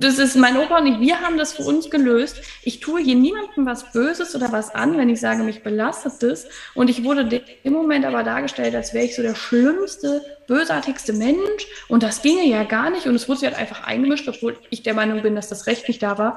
[0.00, 2.40] das ist mein Opa und ich, wir haben das für uns gelöst.
[2.62, 6.46] Ich tue hier niemandem was Böses oder was an, wenn ich sage, mich belastet das.
[6.74, 11.66] Und ich wurde im Moment aber dargestellt, als wäre ich so der schlimmste, bösartigste Mensch.
[11.88, 13.06] Und das ginge ja gar nicht.
[13.06, 15.88] Und es wurde sich halt einfach eingemischt, obwohl ich der Meinung bin, dass das Recht
[15.88, 16.36] nicht da war.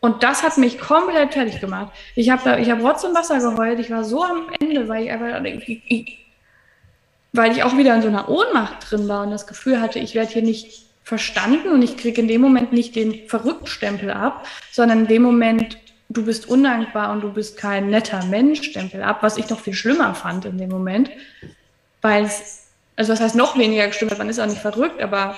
[0.00, 1.92] Und das hat mich komplett fertig gemacht.
[2.14, 3.80] Ich habe ich hab Rotz und Wasser geheult.
[3.80, 6.18] Ich war so am Ende, weil ich einfach, ich, ich,
[7.32, 10.14] weil ich auch wieder in so einer Ohnmacht drin war und das Gefühl hatte, ich
[10.14, 15.00] werde hier nicht verstanden und ich kriege in dem Moment nicht den Verrücktstempel ab, sondern
[15.00, 15.78] in dem Moment,
[16.10, 19.72] du bist undankbar und du bist kein netter Mensch Stempel ab, was ich noch viel
[19.72, 21.10] schlimmer fand in dem Moment,
[22.02, 25.34] weil es, also was heißt noch weniger gestimmt man ist auch nicht verrückt, aber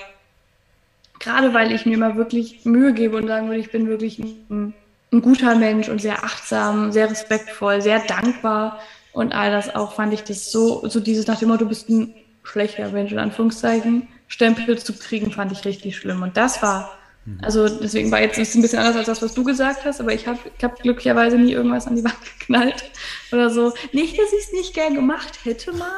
[1.21, 4.75] gerade weil ich mir mal wirklich Mühe gebe und sagen würde, ich bin wirklich ein,
[5.13, 8.81] ein guter Mensch und sehr achtsam, sehr respektvoll, sehr dankbar
[9.13, 11.89] und all das auch, fand ich das so, so dieses nach dem Motto, du bist
[11.89, 12.13] ein
[12.43, 16.23] schlechter Mensch, in Anführungszeichen, Stempel zu kriegen, fand ich richtig schlimm.
[16.23, 16.97] Und das war,
[17.43, 20.15] also deswegen war jetzt ist ein bisschen anders als das, was du gesagt hast, aber
[20.15, 22.85] ich habe ich hab glücklicherweise nie irgendwas an die Wand geknallt
[23.33, 23.75] oder so.
[23.93, 25.91] Nicht, dass ich es nicht gern gemacht hätte mal,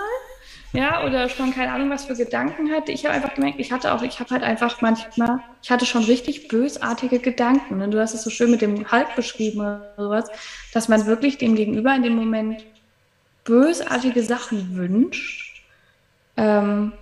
[0.73, 2.93] ja, oder schon keine Ahnung, was für Gedanken hatte.
[2.93, 6.05] Ich habe einfach gemerkt, ich hatte auch, ich habe halt einfach manchmal, ich hatte schon
[6.05, 7.83] richtig bösartige Gedanken.
[7.83, 10.31] Und du hast es so schön mit dem Halb beschrieben oder sowas,
[10.73, 12.65] dass man wirklich dem Gegenüber in dem Moment
[13.45, 15.63] bösartige Sachen wünscht.
[16.39, 16.95] Ähm,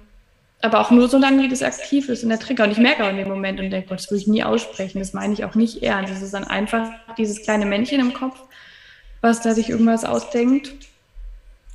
[0.62, 2.64] aber auch nur so lange, wie das aktiv ist in der Trigger.
[2.64, 4.98] Und ich merke auch in dem Moment und denke, das würde ich nie aussprechen.
[4.98, 6.12] Das meine ich auch nicht ernst.
[6.12, 8.36] Das ist dann einfach dieses kleine Männchen im Kopf,
[9.20, 10.72] was da sich irgendwas ausdenkt.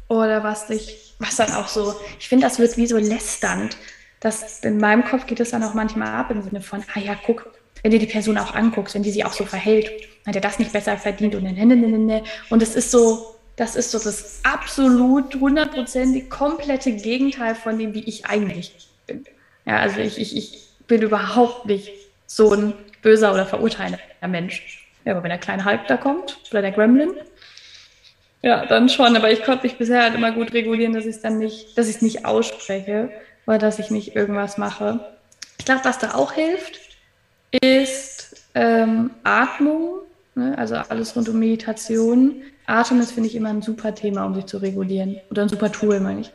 [0.08, 3.76] Oder was sich, was dann auch so, ich finde, das wird wie so lästernd.
[4.20, 7.16] Das, in meinem Kopf geht es dann auch manchmal ab im Sinne von, ah ja,
[7.26, 9.90] guck, wenn dir die Person auch anguckst, wenn die sich auch so verhält,
[10.26, 12.24] hat er das nicht besser verdient und ne, ne, ne, ne.
[12.50, 18.04] Und es ist so, das ist so das absolut hundertprozentig komplette Gegenteil von dem, wie
[18.04, 18.74] ich eigentlich
[19.08, 19.26] bin.
[19.66, 21.92] Ja, also ich, ich, ich bin überhaupt nicht
[22.28, 24.88] so ein böser oder verurteilender Mensch.
[25.06, 27.14] Ja, aber wenn der kleine Hulk da kommt, oder der Gremlin,
[28.42, 29.16] ja, dann schon.
[29.16, 31.88] Aber ich konnte mich bisher halt immer gut regulieren, dass ich es dann nicht, dass
[31.88, 33.10] ich es nicht ausspreche
[33.48, 35.00] oder dass ich nicht irgendwas mache.
[35.58, 36.80] Ich glaube, was da auch hilft,
[37.52, 40.00] ist ähm, Atmung,
[40.36, 40.58] ne?
[40.58, 42.42] also alles rund um Meditation.
[42.66, 45.18] Atem ist, finde ich, immer ein super Thema, um sich zu regulieren.
[45.30, 46.32] Oder ein super Tool, meine ich.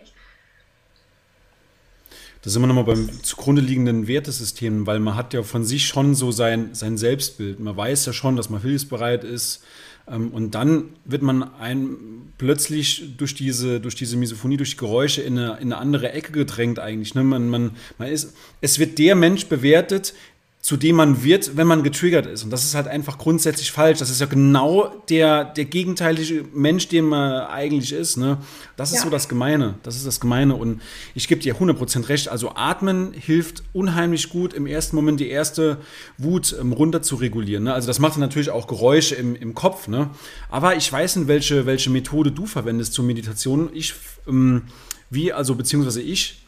[2.43, 6.15] Da sind wir nochmal beim zugrunde liegenden Wertesystem, weil man hat ja von sich schon
[6.15, 7.61] so sein, sein Selbstbild.
[7.61, 9.63] Man weiß ja schon, dass man hilfsbereit ist.
[10.09, 15.21] Ähm, und dann wird man ein, plötzlich durch diese, durch diese Misophonie, durch die Geräusche
[15.21, 17.15] in eine, in eine andere Ecke gedrängt eigentlich.
[17.15, 17.25] Ne?
[17.25, 20.15] Man, man, man ist, es wird der Mensch bewertet,
[20.63, 22.45] zu dem man wird, wenn man getriggert ist.
[22.45, 23.99] Und das ist halt einfach grundsätzlich falsch.
[23.99, 28.19] Das ist ja genau der, der gegenteilige Mensch, den man eigentlich ist.
[28.19, 28.37] Ne?
[28.77, 29.05] Das ist ja.
[29.05, 29.77] so das Gemeine.
[29.83, 30.55] Das ist das Gemeine.
[30.55, 30.83] Und
[31.15, 32.29] ich gebe dir 100% recht.
[32.29, 35.79] Also atmen hilft unheimlich gut, im ersten Moment die erste
[36.19, 37.65] Wut ähm, runter zu regulieren.
[37.65, 37.73] Ne?
[37.73, 39.89] Also das macht natürlich auch Geräusche im, im Kopf.
[39.89, 40.11] Ne?
[40.51, 43.71] Aber ich weiß nicht, welche, welche Methode du verwendest zur Meditation.
[43.73, 43.95] Ich,
[44.29, 44.65] ähm,
[45.09, 46.43] wie, also beziehungsweise ich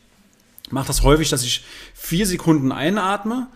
[0.70, 3.48] mache das häufig, dass ich vier Sekunden einatme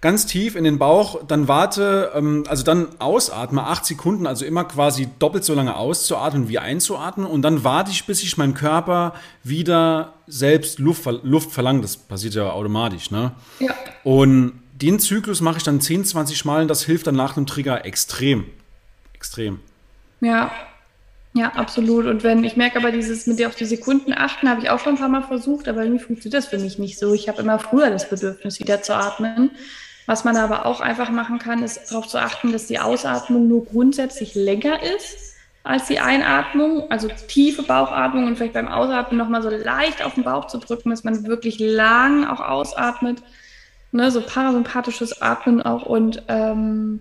[0.00, 4.64] ganz tief in den Bauch, dann warte, ähm, also dann ausatme, acht Sekunden, also immer
[4.64, 9.14] quasi doppelt so lange auszuatmen wie einzuatmen und dann warte ich, bis ich meinem Körper
[9.42, 11.82] wieder selbst Luft, Luft verlangt.
[11.82, 13.32] Das passiert ja automatisch, ne?
[13.58, 13.74] Ja.
[14.04, 17.46] Und den Zyklus mache ich dann 10, 20 Mal und das hilft dann nach einem
[17.46, 18.46] Trigger extrem.
[19.14, 19.60] Extrem.
[20.20, 20.52] Ja,
[21.34, 22.06] ja, absolut.
[22.06, 24.78] Und wenn ich merke aber dieses mit dir auf die Sekunden achten, habe ich auch
[24.78, 27.12] schon ein paar Mal versucht, aber irgendwie funktioniert das für mich nicht so.
[27.14, 29.50] Ich habe immer früher das Bedürfnis, wieder zu atmen.
[30.08, 33.66] Was man aber auch einfach machen kann, ist darauf zu achten, dass die Ausatmung nur
[33.66, 35.34] grundsätzlich länger ist
[35.64, 40.24] als die Einatmung, also tiefe Bauchatmung und vielleicht beim Ausatmen nochmal so leicht auf den
[40.24, 43.22] Bauch zu drücken, dass man wirklich lang auch ausatmet.
[43.92, 47.00] Ne, so parasympathisches Atmen auch und ähm,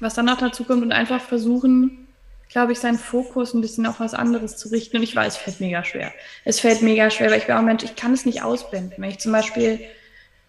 [0.00, 2.06] was dann noch dazu kommt und einfach versuchen,
[2.50, 4.98] glaube ich, seinen Fokus ein bisschen auf was anderes zu richten.
[4.98, 6.12] Und ich weiß, es fällt mega schwer.
[6.44, 8.92] Es fällt mega schwer, weil ich bin auch Mensch, ich kann es nicht ausblenden.
[8.98, 9.80] Wenn ich zum Beispiel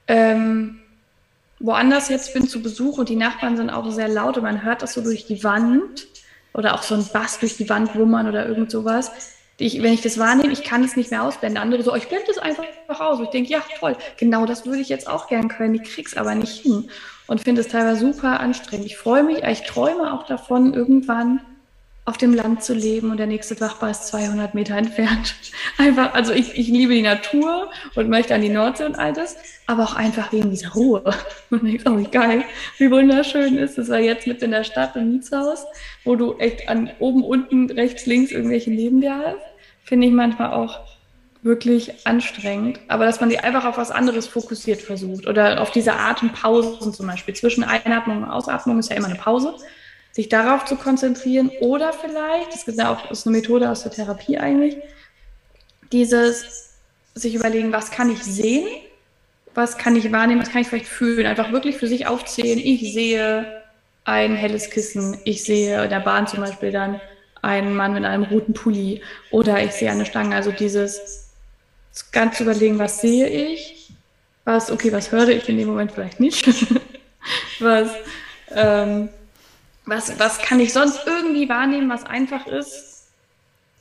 [0.09, 0.81] ähm,
[1.59, 4.81] woanders jetzt bin zu Besuch und die Nachbarn sind auch sehr laut und man hört
[4.81, 6.07] das so durch die Wand
[6.53, 9.11] oder auch so ein Bass durch die Wand wummern oder irgend sowas.
[9.59, 11.61] Ich, wenn ich das wahrnehme, ich kann es nicht mehr ausblenden.
[11.61, 13.19] Andere so, oh, ich blende es einfach aus.
[13.19, 15.75] Ich denke, ja, toll, genau das würde ich jetzt auch gern können.
[15.75, 16.89] Ich krieg's aber nicht hin
[17.25, 18.85] und finde es teilweise super anstrengend.
[18.85, 21.41] Ich freue mich, ich träume auch davon, irgendwann
[22.07, 25.35] auf dem Land zu leben und der nächste Nachbar ist 200 Meter entfernt.
[25.77, 29.35] Einfach, also ich, ich liebe die Natur und möchte an die Nordsee und all das,
[29.65, 31.03] aber auch einfach wegen dieser Ruhe.
[31.49, 32.43] Und ich denke, oh, wie geil,
[32.77, 35.65] wie wunderschön ist es, weil jetzt mit in der Stadt im Mietshaus,
[36.05, 39.37] wo du echt an oben, unten, rechts, links irgendwelche neben dir hast,
[39.83, 40.79] finde ich manchmal auch
[41.41, 45.93] wirklich anstrengend, aber dass man die einfach auf was anderes fokussiert versucht oder auf diese
[45.93, 47.35] Atempausen zum Beispiel.
[47.35, 49.55] Zwischen Einatmung und Ausatmung ist ja immer eine Pause,
[50.17, 53.91] sich darauf zu konzentrieren oder vielleicht, das ist ja auch ist eine Methode aus der
[53.91, 54.75] Therapie eigentlich,
[55.91, 56.71] dieses
[57.13, 58.67] sich überlegen, was kann ich sehen,
[59.53, 62.93] was kann ich wahrnehmen, was kann ich vielleicht fühlen, einfach wirklich für sich aufzählen, ich
[62.93, 63.61] sehe
[64.05, 66.99] ein helles Kissen, ich sehe in der Bahn zum Beispiel dann
[67.43, 71.29] einen Mann mit einem roten Pulli oder ich sehe eine Stange, also dieses
[72.11, 73.91] ganz überlegen, was sehe ich,
[74.45, 76.49] was, okay, was höre ich in dem Moment vielleicht nicht,
[77.59, 77.91] was,
[78.55, 79.09] ähm,
[79.87, 83.07] was, was kann ich sonst irgendwie wahrnehmen, was einfach ist,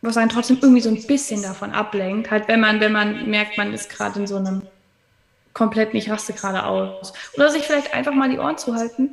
[0.01, 3.59] was einen trotzdem irgendwie so ein bisschen davon ablenkt, halt wenn man, wenn man merkt,
[3.59, 4.63] man ist gerade in so einem
[5.53, 7.13] komplett nicht raste gerade aus.
[7.35, 9.11] Oder sich vielleicht einfach mal die Ohren zuhalten,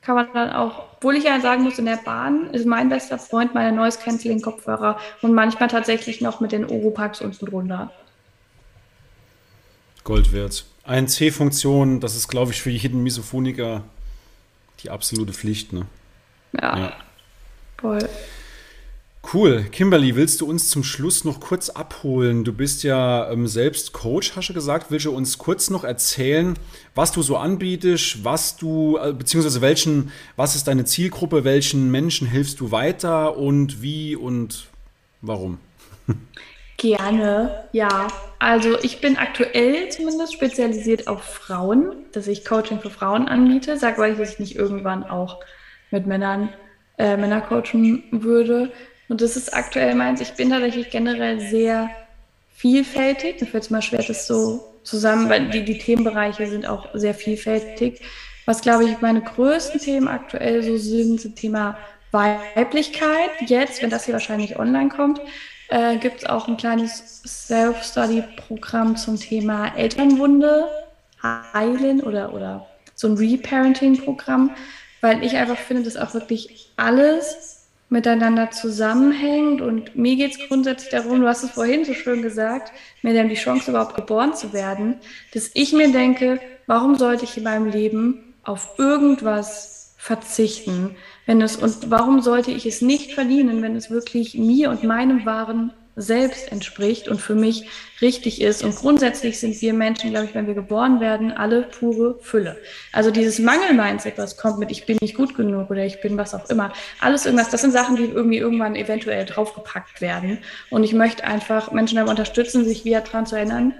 [0.00, 3.18] kann man dann auch, obwohl ich ja sagen muss, in der Bahn ist mein bester
[3.18, 7.92] Freund meine Noise Canceling Kopfhörer und manchmal tatsächlich noch mit den Oropax unten drunter.
[10.02, 10.64] Gold wert.
[10.82, 13.84] Ein C-Funktion, das ist, glaube ich, für jeden Misophoniker
[14.82, 15.72] die absolute Pflicht.
[15.72, 15.86] Ne?
[16.60, 16.78] Ja.
[16.78, 16.92] ja.
[17.78, 18.08] Voll.
[19.32, 19.64] Cool.
[19.70, 22.44] Kimberly, willst du uns zum Schluss noch kurz abholen?
[22.44, 24.90] Du bist ja ähm, selbst Coach, hast du gesagt.
[24.90, 26.58] Willst du uns kurz noch erzählen,
[26.94, 32.26] was du so anbietest, was du, äh, beziehungsweise welchen, was ist deine Zielgruppe, welchen Menschen
[32.26, 34.66] hilfst du weiter und wie und
[35.20, 35.58] warum?
[36.76, 38.08] Gerne, ja.
[38.40, 43.78] Also ich bin aktuell zumindest spezialisiert auf Frauen, dass ich Coaching für Frauen anbiete.
[43.78, 45.38] Sag weil ich, dass ich nicht irgendwann auch
[45.92, 46.48] mit Männern
[46.98, 48.72] äh, Männer coachen würde.
[49.08, 50.20] Und das ist aktuell meins.
[50.20, 51.90] Ich bin tatsächlich generell sehr
[52.54, 53.40] vielfältig.
[53.40, 57.14] Mir fällt es mal schwer, das so zusammen, weil die, die Themenbereiche sind auch sehr
[57.14, 58.00] vielfältig.
[58.46, 61.76] Was, glaube ich, meine größten Themen aktuell so sind, sind Thema
[62.10, 63.30] Weiblichkeit.
[63.46, 65.20] Jetzt, wenn das hier wahrscheinlich online kommt,
[65.68, 70.66] äh, gibt es auch ein kleines Self-Study-Programm zum Thema Elternwunde
[71.22, 74.50] heilen oder, oder so ein Reparenting-Programm,
[75.02, 80.90] weil ich einfach finde, dass auch wirklich alles miteinander zusammenhängt und mir geht es grundsätzlich
[80.90, 82.72] darum, du hast es vorhin so schön gesagt,
[83.02, 84.96] mir dann die Chance überhaupt geboren zu werden,
[85.34, 90.96] dass ich mir denke, warum sollte ich in meinem Leben auf irgendwas verzichten?
[91.26, 95.24] wenn es und warum sollte ich es nicht verdienen, wenn es wirklich mir und meinem
[95.24, 97.68] wahren selbst entspricht und für mich
[98.00, 98.64] richtig ist.
[98.64, 102.56] Und grundsätzlich sind wir Menschen, glaube ich, wenn wir geboren werden, alle pure Fülle.
[102.92, 106.34] Also dieses Mangel-Mindset, was kommt mit, ich bin nicht gut genug oder ich bin was
[106.34, 110.38] auch immer, alles irgendwas, das sind Sachen, die irgendwie irgendwann eventuell draufgepackt werden.
[110.70, 113.74] Und ich möchte einfach Menschen dabei unterstützen, sich wieder daran zu erinnern,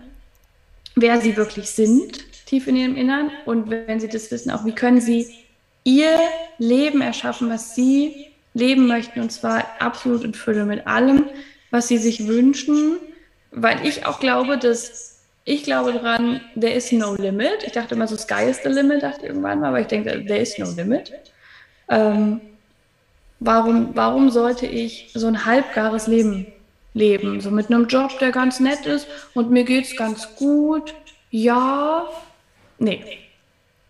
[0.94, 3.30] wer sie wirklich sind, tief in ihrem Innern.
[3.46, 5.34] Und wenn sie das wissen, auch wie können sie
[5.84, 6.18] ihr
[6.58, 11.24] Leben erschaffen, was sie leben möchten, und zwar absolut in Fülle mit allem,
[11.73, 12.99] was sie sich wünschen,
[13.51, 17.64] weil ich auch glaube, dass ich glaube dran, there is no limit.
[17.66, 20.25] Ich dachte immer so, sky is the limit, dachte ich irgendwann mal, aber ich denke,
[20.27, 21.12] there is no limit.
[21.89, 22.41] Ähm,
[23.41, 26.47] warum, warum sollte ich so ein halbgares Leben
[26.95, 27.41] leben?
[27.41, 30.95] So mit einem Job, der ganz nett ist und mir geht's ganz gut.
[31.31, 32.07] Ja,
[32.79, 33.03] nee.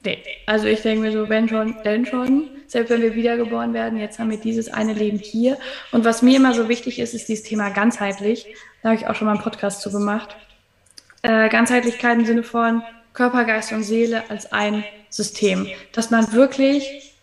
[0.05, 0.19] Nee.
[0.47, 2.49] Also ich denke mir so, wenn schon, denn schon.
[2.73, 5.59] Selbst wenn wir wiedergeboren werden, jetzt haben wir dieses eine Leben hier.
[5.91, 8.47] Und was mir immer so wichtig ist, ist dieses Thema ganzheitlich.
[8.83, 10.35] Da habe ich auch schon mal einen Podcast zu gemacht.
[11.21, 15.69] Äh, Ganzheitlichkeit im Sinne von Körper, Geist und Seele als ein System.
[15.93, 17.15] Dass man wirklich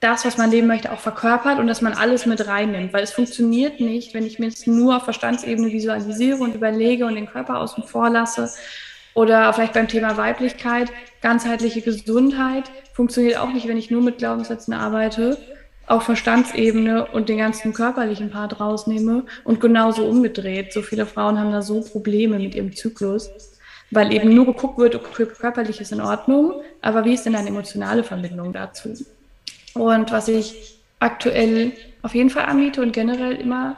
[0.00, 2.92] das, was man leben möchte, auch verkörpert und dass man alles mit reinnimmt.
[2.92, 7.14] Weil es funktioniert nicht, wenn ich mir es nur auf Verstandsebene visualisiere und überlege und
[7.14, 8.50] den Körper außen vor lasse
[9.14, 14.74] oder vielleicht beim Thema Weiblichkeit, ganzheitliche Gesundheit funktioniert auch nicht, wenn ich nur mit Glaubenssätzen
[14.74, 15.38] arbeite,
[15.86, 20.72] auf Verstandsebene und den ganzen körperlichen Part rausnehme und genauso umgedreht.
[20.72, 23.30] So viele Frauen haben da so Probleme mit ihrem Zyklus,
[23.90, 27.48] weil eben nur geguckt wird, okay, körperlich ist in Ordnung, aber wie ist denn deine
[27.48, 28.94] emotionale Verbindung dazu?
[29.74, 33.76] Und was ich aktuell auf jeden Fall anbiete und generell immer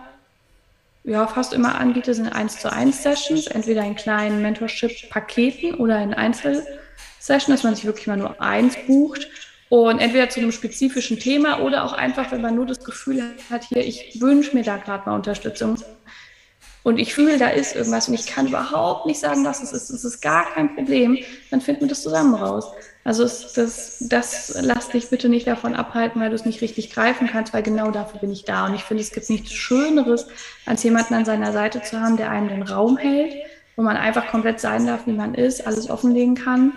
[1.04, 6.12] ja, fast immer anbiete, sind 1 zu 1 Sessions, entweder in kleinen Mentorship-Paketen oder in
[6.12, 9.28] Einzelsessions, dass man sich wirklich mal nur eins bucht
[9.70, 13.64] und entweder zu einem spezifischen Thema oder auch einfach, wenn man nur das Gefühl hat,
[13.64, 15.78] hier, ich wünsche mir da gerade mal Unterstützung.
[16.82, 19.90] Und ich fühle, da ist irgendwas und ich kann überhaupt nicht sagen, was es ist,
[19.90, 21.18] es ist gar kein Problem,
[21.50, 22.64] dann finden wir das zusammen raus.
[23.02, 27.28] Also das, das lass dich bitte nicht davon abhalten, weil du es nicht richtig greifen
[27.28, 28.66] kannst, weil genau dafür bin ich da.
[28.66, 30.26] Und ich finde, es gibt nichts Schöneres,
[30.66, 33.34] als jemanden an seiner Seite zu haben, der einem den Raum hält,
[33.76, 36.72] wo man einfach komplett sein darf, wie man ist, alles offenlegen kann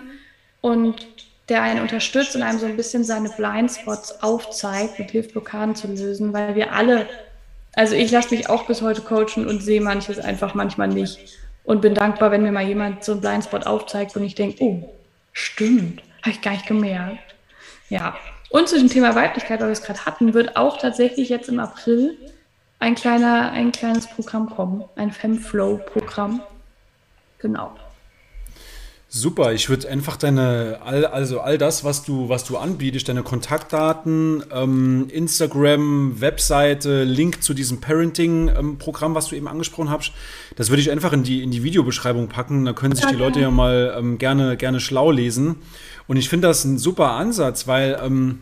[0.62, 1.06] und
[1.50, 5.88] der einen unterstützt und einem so ein bisschen seine Blindspots aufzeigt und hilft, Blockaden zu
[5.88, 7.06] lösen, weil wir alle,
[7.74, 11.18] also ich lasse mich auch bis heute coachen und sehe manches einfach manchmal nicht.
[11.64, 14.90] und bin dankbar, wenn mir mal jemand so einen Blindspot aufzeigt und ich denke, oh,
[15.32, 17.34] stimmt, habe ich gar nicht gemerkt.
[17.90, 18.16] Ja.
[18.48, 21.60] Und zu dem Thema Weiblichkeit, weil wir es gerade hatten, wird auch tatsächlich jetzt im
[21.60, 22.16] April
[22.78, 26.40] ein, kleiner, ein kleines Programm kommen, ein Femflow-Programm.
[27.40, 27.76] Genau.
[29.16, 33.22] Super, ich würde einfach deine, all, also all das, was du, was du anbietest, deine
[33.22, 40.10] Kontaktdaten, ähm, Instagram, Webseite, Link zu diesem Parenting-Programm, ähm, was du eben angesprochen hast,
[40.56, 42.64] das würde ich einfach in die, in die Videobeschreibung packen.
[42.64, 45.58] Da können sich die Leute ja mal ähm, gerne, gerne schlau lesen.
[46.08, 48.40] Und ich finde das ein super Ansatz, weil ähm,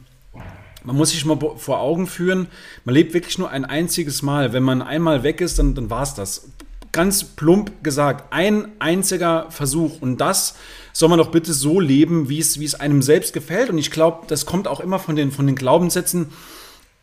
[0.84, 2.46] man muss sich mal vor Augen führen,
[2.86, 4.54] man lebt wirklich nur ein einziges Mal.
[4.54, 6.48] Wenn man einmal weg ist, dann, dann war es das
[6.92, 10.00] ganz plump gesagt, ein einziger Versuch.
[10.00, 10.54] Und das
[10.92, 13.70] soll man doch bitte so leben, wie es, wie es einem selbst gefällt.
[13.70, 16.28] Und ich glaube, das kommt auch immer von den, von den Glaubenssätzen,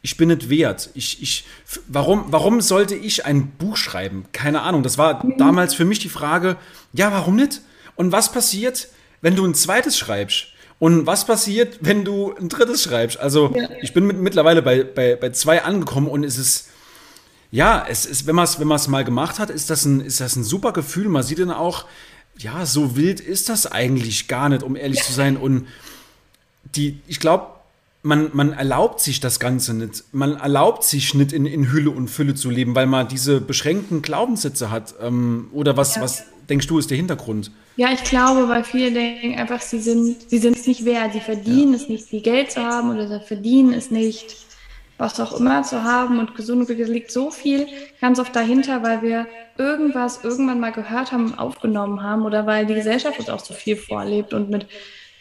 [0.01, 0.89] ich bin nicht wert.
[0.93, 1.45] Ich, ich,
[1.87, 4.25] warum, warum sollte ich ein Buch schreiben?
[4.31, 4.83] Keine Ahnung.
[4.83, 6.55] Das war damals für mich die Frage,
[6.93, 7.61] ja, warum nicht?
[7.95, 8.87] Und was passiert,
[9.21, 10.47] wenn du ein zweites schreibst?
[10.79, 13.19] Und was passiert, wenn du ein drittes schreibst?
[13.19, 16.68] Also, ich bin mit, mittlerweile bei, bei, bei zwei angekommen und es ist,
[17.51, 20.35] ja, es ist, wenn man es wenn mal gemacht hat, ist das, ein, ist das
[20.35, 21.09] ein super Gefühl.
[21.09, 21.85] Man sieht dann auch,
[22.37, 25.35] ja, so wild ist das eigentlich gar nicht, um ehrlich zu sein.
[25.35, 25.67] Und
[26.75, 27.47] die, ich glaube,
[28.03, 30.03] man, man erlaubt sich das Ganze nicht.
[30.11, 34.01] Man erlaubt sich nicht in, in Hülle und Fülle zu leben, weil man diese beschränkten
[34.01, 34.95] Glaubenssätze hat.
[35.01, 36.01] Ähm, oder was, ja.
[36.03, 37.51] was denkst du, ist der Hintergrund?
[37.75, 41.13] Ja, ich glaube, weil viele denken einfach, sie sind sie es nicht wert.
[41.13, 41.79] Sie verdienen ja.
[41.79, 44.48] es nicht, viel Geld zu haben oder sie verdienen es nicht
[44.99, 47.67] was auch immer zu haben und gesund Glück liegt so viel
[48.01, 49.27] ganz oft dahinter, weil wir
[49.57, 53.77] irgendwas irgendwann mal gehört haben, aufgenommen haben oder weil die Gesellschaft uns auch so viel
[53.77, 54.67] vorlebt und mit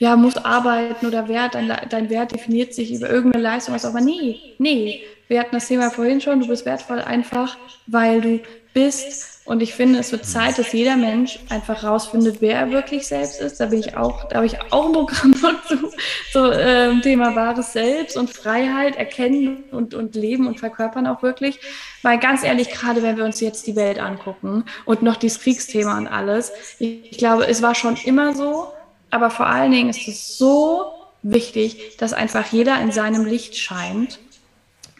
[0.00, 4.00] ja, muss arbeiten oder Wert, dein, dein Wert definiert sich über irgendeine Leistung, was aber
[4.00, 5.02] nee, nee.
[5.26, 7.56] Wir hatten das Thema vorhin schon, du bist wertvoll einfach,
[7.86, 8.40] weil du
[8.72, 13.06] bist und ich finde, es wird Zeit, dass jeder Mensch einfach rausfindet, wer er wirklich
[13.06, 13.58] selbst ist.
[13.58, 15.34] Da bin ich auch, da habe ich auch ein Programm
[15.66, 15.90] zu,
[16.34, 21.60] so äh, Thema wahres Selbst und Freiheit erkennen und, und leben und verkörpern auch wirklich.
[22.02, 25.96] Weil ganz ehrlich, gerade wenn wir uns jetzt die Welt angucken und noch dieses Kriegsthema
[25.96, 28.66] und alles, ich, ich glaube, es war schon immer so,
[29.10, 30.92] aber vor allen Dingen ist es so
[31.22, 34.18] wichtig, dass einfach jeder in seinem Licht scheint,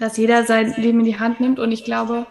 [0.01, 2.27] dass jeder sein Leben in die Hand nimmt und ich glaube,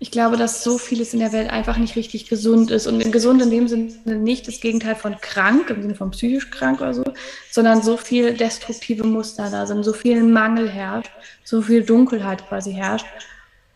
[0.00, 2.86] ich glaube, dass so vieles in der Welt einfach nicht richtig gesund ist.
[2.86, 6.80] Und gesund in dem Sinne nicht das Gegenteil von krank, im Sinne von psychisch krank
[6.80, 7.04] oder so,
[7.50, 11.10] sondern so viel destruktive Muster da sind, so viel Mangel herrscht,
[11.42, 13.06] so viel Dunkelheit quasi herrscht.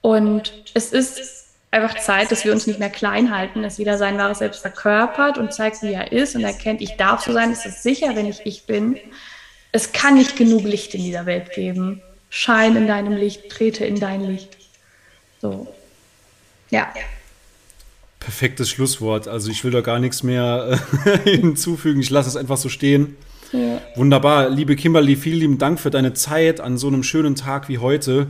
[0.01, 4.17] Und es ist einfach Zeit, dass wir uns nicht mehr klein halten, dass jeder sein
[4.17, 7.67] wahres Selbst verkörpert und zeigt, wie er ist und erkennt, ich darf so sein, es
[7.67, 8.97] ist sicher, wenn ich ich bin.
[9.73, 12.01] Es kann nicht genug Licht in dieser Welt geben.
[12.31, 14.57] Schein in deinem Licht, trete in dein Licht.
[15.41, 15.67] So.
[16.73, 16.89] Ja.
[18.19, 19.29] Perfektes Schlusswort.
[19.29, 22.01] Also ich will da gar nichts mehr äh, hinzufügen.
[22.01, 23.17] Ich lasse es einfach so stehen.
[23.53, 23.81] Ja.
[23.95, 24.49] Wunderbar.
[24.49, 28.29] Liebe Kimberly, vielen lieben Dank für deine Zeit an so einem schönen Tag wie heute.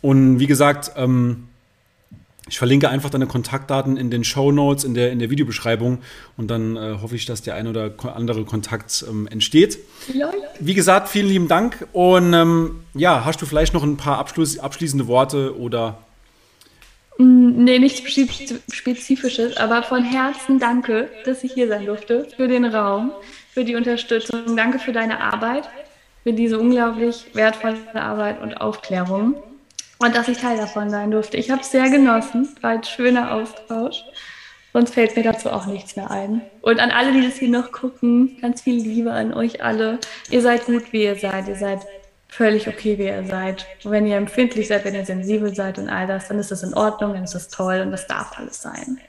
[0.00, 1.48] Und wie gesagt, ähm,
[2.48, 5.98] ich verlinke einfach deine Kontaktdaten in den Show Notes, in der, in der Videobeschreibung
[6.36, 9.78] und dann äh, hoffe ich, dass der ein oder andere Kontakt ähm, entsteht.
[10.60, 15.08] Wie gesagt, vielen lieben Dank und ähm, ja, hast du vielleicht noch ein paar abschließende
[15.08, 15.98] Worte oder
[17.18, 18.00] nee, nichts
[18.72, 23.12] Spezifisches, aber von Herzen danke, dass ich hier sein durfte, für den Raum,
[23.52, 24.56] für die Unterstützung.
[24.56, 25.68] Danke für deine Arbeit,
[26.22, 29.36] für diese unglaublich wertvolle Arbeit und Aufklärung
[29.98, 31.36] und dass ich Teil davon sein durfte.
[31.36, 34.02] Ich habe es sehr genossen, war ein schöner Austausch.
[34.72, 36.42] Sonst fällt mir dazu auch nichts mehr ein.
[36.60, 39.98] Und an alle, die das hier noch gucken, ganz viel Liebe an euch alle.
[40.30, 41.48] Ihr seid gut, wie ihr seid.
[41.48, 41.80] Ihr seid
[42.36, 43.66] völlig okay, wie ihr seid.
[43.82, 46.62] Und wenn ihr empfindlich seid, wenn ihr sensibel seid und all das, dann ist das
[46.62, 49.00] in Ordnung, dann ist das toll und das darf alles sein.